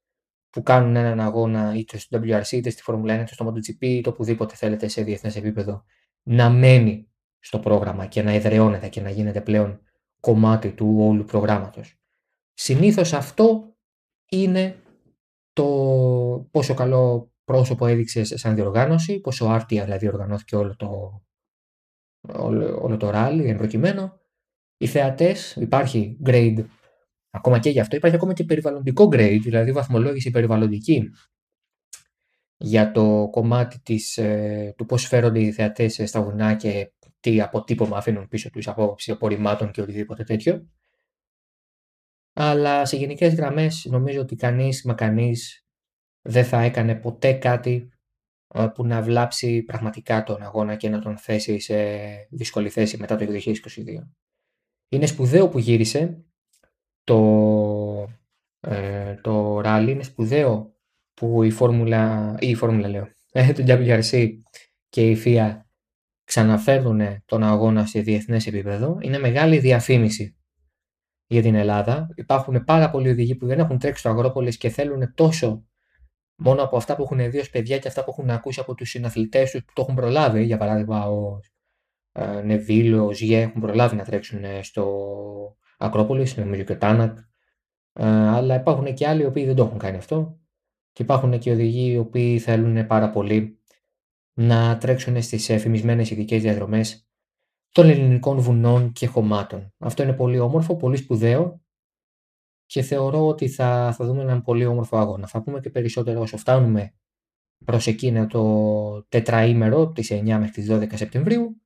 που 0.51 0.63
κάνουν 0.63 0.97
έναν 0.97 1.21
αγώνα 1.21 1.75
είτε 1.77 1.99
στο 1.99 2.21
WRC, 2.23 2.51
είτε 2.51 2.71
στη 2.71 2.83
Formula 2.87 3.11
1, 3.11 3.21
είτε 3.21 3.35
στο 3.35 3.47
MotoGP, 3.47 3.81
είτε 3.81 4.09
οπουδήποτε 4.09 4.55
θέλετε 4.55 4.89
σε 4.89 5.03
διεθνές 5.03 5.37
επίπεδο, 5.37 5.85
να 6.23 6.51
μένει 6.51 7.09
στο 7.39 7.59
πρόγραμμα 7.59 8.07
και 8.07 8.23
να 8.23 8.31
εδραιώνεται 8.31 8.89
και 8.89 9.01
να 9.01 9.11
γίνεται 9.11 9.41
πλέον 9.41 9.81
κομμάτι 10.21 10.73
του 10.73 10.97
όλου 10.99 11.25
προγράμματος. 11.25 11.99
Συνήθως 12.55 13.13
αυτό 13.13 13.77
είναι 14.29 14.77
το 15.53 15.65
πόσο 16.51 16.75
καλό 16.75 17.33
πρόσωπο 17.45 17.87
έδειξε 17.87 18.25
σαν 18.25 18.55
διοργάνωση, 18.55 19.21
πόσο 19.21 19.47
άρτια 19.47 19.85
δηλαδή 19.85 20.09
οργανώθηκε 20.09 20.57
όλο 20.57 20.77
το, 20.77 21.23
όλο, 22.21 22.79
όλο 22.83 22.97
το 22.97 23.11
ράλι 23.11 23.49
εν 23.49 23.57
προκειμένου. 23.57 24.13
Οι 24.77 24.87
θεατές, 24.87 25.57
υπάρχει 25.57 26.19
grade 26.25 26.65
Ακόμα 27.35 27.59
και 27.59 27.71
γι' 27.71 27.81
αυτό 27.81 27.97
υπάρχει 27.97 28.17
ακόμα 28.17 28.33
και 28.33 28.45
περιβαλλοντικό 28.45 29.05
grade, 29.05 29.39
δηλαδή 29.43 29.73
βαθμολόγηση 29.73 30.31
περιβαλλοντική 30.31 31.11
για 32.57 32.93
το 32.93 33.29
κομμάτι 33.31 33.81
της, 33.81 34.17
ε, 34.17 34.75
του 34.77 34.87
πώς 34.87 35.07
φέρονται 35.07 35.41
οι 35.41 35.53
θεατές 35.53 36.01
στα 36.05 36.23
βουνά 36.23 36.55
και 36.55 36.93
τι 37.21 37.41
αποτύπωμα 37.41 37.97
αφήνουν 37.97 38.29
πίσω 38.29 38.51
τους 38.51 38.69
από 38.69 38.97
απορριμμάτων 39.07 39.71
και 39.71 39.81
οτιδήποτε 39.81 40.25
τέτοιο. 40.25 40.69
Αλλά 42.37 42.85
σε 42.85 42.97
γενικές 42.97 43.35
γραμμές 43.35 43.85
νομίζω 43.91 44.21
ότι 44.21 44.37
κανείς 44.37 44.85
μα 44.85 44.95
κανείς 44.95 45.67
δεν 46.23 46.45
θα 46.45 46.63
έκανε 46.63 46.95
ποτέ 46.95 47.33
κάτι 47.33 47.89
ε, 48.55 48.67
που 48.75 48.87
να 48.87 49.03
βλάψει 49.03 49.63
πραγματικά 49.63 50.23
τον 50.23 50.43
αγώνα 50.43 50.77
και 50.77 50.89
να 50.89 51.01
τον 51.01 51.19
θέσει 51.19 51.59
σε 51.59 51.77
δύσκολη 52.31 52.69
θέση 52.69 52.97
μετά 52.97 53.17
το 53.17 53.27
2022. 53.29 53.53
Είναι 54.89 55.07
σπουδαίο 55.07 55.49
που 55.49 55.59
γύρισε 55.59 56.25
το, 57.05 57.19
ε, 58.61 59.15
το 59.15 59.61
rally 59.65 59.87
είναι 59.89 60.03
σπουδαίο 60.03 60.77
που 61.15 61.43
η 61.43 61.51
φόρμουλα, 61.51 62.35
ή 62.41 62.49
η 62.49 62.55
φόρμουλα 62.55 62.89
λέω, 62.89 63.09
ε, 63.33 63.53
το 63.53 63.65
WRC 63.67 64.31
και 64.89 65.11
η 65.11 65.23
FIA 65.25 65.61
ξαναφέρουν 66.25 67.01
τον 67.25 67.43
αγώνα 67.43 67.87
σε 67.87 68.01
διεθνές 68.01 68.47
επίπεδο, 68.47 68.99
είναι 69.01 69.19
μεγάλη 69.19 69.59
διαφήμιση 69.59 70.34
για 71.35 71.43
την 71.43 71.55
Ελλάδα. 71.55 72.09
Υπάρχουν 72.15 72.65
πάρα 72.65 72.91
πολλοί 72.91 73.11
οδηγοί 73.11 73.35
που 73.35 73.47
δεν 73.47 73.59
έχουν 73.59 73.79
τρέξει 73.79 74.01
στο 74.01 74.09
Αγρόπολης 74.09 74.57
και 74.57 74.69
θέλουν 74.69 75.15
τόσο 75.15 75.65
μόνο 76.37 76.63
από 76.63 76.77
αυτά 76.77 76.97
που 76.97 77.03
έχουν 77.03 77.31
δει 77.31 77.39
ως 77.39 77.51
παιδιά 77.51 77.79
και 77.79 77.89
αυτά 77.89 78.05
που 78.05 78.15
έχουν 78.19 78.31
ακούσει 78.31 78.61
από 78.61 78.75
τους 78.75 78.89
συναθλητές 78.89 79.51
τους 79.51 79.65
που 79.65 79.73
το 79.75 79.83
έχουν 79.83 79.95
προλάβει. 79.95 80.45
Για 80.45 80.57
παράδειγμα, 80.57 81.07
ο 81.07 81.41
ε, 82.13 82.43
Νεβίλ, 82.43 82.95
ο 82.95 83.13
Ζιέ 83.13 83.41
έχουν 83.41 83.61
προλάβει 83.61 83.97
να 83.97 84.05
τρέξουν 84.05 84.45
στο 84.63 84.87
Ακρόπολης, 85.79 86.37
νομίζω 86.37 86.63
και 86.63 86.73
ο 86.73 86.79
Τάνακ. 86.79 87.19
Ε, 87.93 88.07
αλλά 88.07 88.55
υπάρχουν 88.55 88.95
και 88.95 89.09
άλλοι 89.09 89.23
οι 89.23 89.27
οποίοι 89.27 89.45
δεν 89.45 89.55
το 89.55 89.65
έχουν 89.65 89.79
κάνει 89.79 89.97
αυτό. 89.97 90.39
Και 90.93 91.03
υπάρχουν 91.03 91.39
και 91.39 91.51
οδηγοί 91.51 91.93
οι 91.93 91.99
οποίοι 91.99 92.39
θέλουν 92.39 92.87
πάρα 92.87 93.11
πολύ 93.11 93.59
να 94.33 94.79
τρέξουν 94.79 95.23
στις 95.23 95.49
εφημισμένες 95.49 96.11
ειδικές 96.11 96.43
διαδρομές 96.43 97.09
των 97.75 97.89
ελληνικών 97.89 98.39
βουνών 98.39 98.93
και 98.93 99.07
χωμάτων. 99.07 99.73
Αυτό 99.79 100.03
είναι 100.03 100.13
πολύ 100.13 100.39
όμορφο, 100.39 100.77
πολύ 100.77 100.97
σπουδαίο 100.97 101.63
και 102.67 102.83
θεωρώ 102.83 103.27
ότι 103.27 103.49
θα, 103.49 103.95
θα 103.97 104.05
δούμε 104.05 104.23
έναν 104.23 104.43
πολύ 104.43 104.67
όμορφο 104.67 104.97
αγώνα. 104.97 105.27
Θα 105.27 105.43
πούμε 105.43 105.61
και 105.61 105.71
περισσότερο 105.71 106.21
όσο 106.21 106.37
φτάνουμε 106.37 106.95
προς 107.65 107.87
εκείνο 107.87 108.27
το 108.27 109.07
τετραήμερο, 109.09 109.93
τις 109.93 110.13
9 110.13 110.23
μέχρι 110.23 110.51
τις 110.51 110.67
12 110.71 110.89
Σεπτεμβρίου. 110.95 111.61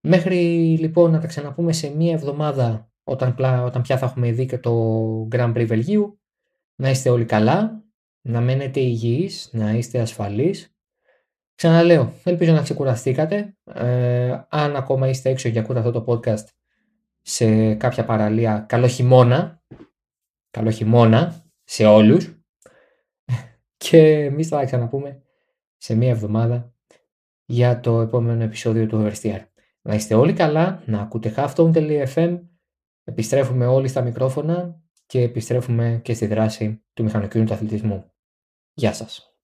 Μέχρι 0.00 0.36
λοιπόν 0.78 1.10
να 1.10 1.20
τα 1.20 1.26
ξαναπούμε 1.26 1.72
σε 1.72 1.94
μία 1.94 2.12
εβδομάδα 2.12 2.92
όταν, 3.04 3.36
όταν 3.64 3.82
πια 3.82 3.98
θα 3.98 4.06
έχουμε 4.06 4.32
δει 4.32 4.46
και 4.46 4.58
το 4.58 4.72
Grand 5.30 5.54
Prix 5.54 5.66
Βελγίου. 5.66 6.20
Να 6.80 6.90
είστε 6.90 7.10
όλοι 7.10 7.24
καλά, 7.24 7.84
να 8.20 8.40
μένετε 8.40 8.80
υγιείς, 8.80 9.50
να 9.52 9.70
είστε 9.70 10.00
ασφαλείς. 10.00 10.75
Ξαναλέω, 11.56 12.12
ελπίζω 12.24 12.52
να 12.52 12.62
ξεκουραστήκατε. 12.62 13.56
Ε, 13.64 14.40
αν 14.48 14.76
ακόμα 14.76 15.08
είστε 15.08 15.30
έξω 15.30 15.50
και 15.50 15.58
ακούτε 15.58 15.78
αυτό 15.78 15.90
το 15.90 16.04
podcast 16.06 16.44
σε 17.22 17.74
κάποια 17.74 18.04
παραλία, 18.04 18.64
καλό 18.68 18.86
χειμώνα. 18.86 19.62
Καλό 20.50 20.70
χειμώνα 20.70 21.44
σε 21.64 21.84
όλους. 21.86 22.36
Και 23.76 24.24
εμείς 24.24 24.48
θα 24.48 24.64
ξαναπούμε 24.64 25.22
σε 25.76 25.94
μία 25.94 26.10
εβδομάδα 26.10 26.74
για 27.44 27.80
το 27.80 28.00
επόμενο 28.00 28.42
επεισόδιο 28.42 28.86
του 28.86 29.02
Oversteer. 29.02 29.40
Να 29.82 29.94
είστε 29.94 30.14
όλοι 30.14 30.32
καλά, 30.32 30.82
να 30.86 31.00
ακούτε 31.00 31.34
halftone.fm, 31.36 32.40
επιστρέφουμε 33.04 33.66
όλοι 33.66 33.88
στα 33.88 34.02
μικρόφωνα 34.02 34.80
και 35.06 35.20
επιστρέφουμε 35.20 36.00
και 36.04 36.14
στη 36.14 36.26
δράση 36.26 36.84
του 36.94 37.02
μηχανοκίνητου 37.02 37.52
αθλητισμού. 37.52 38.12
Γεια 38.74 38.92
σας. 38.92 39.35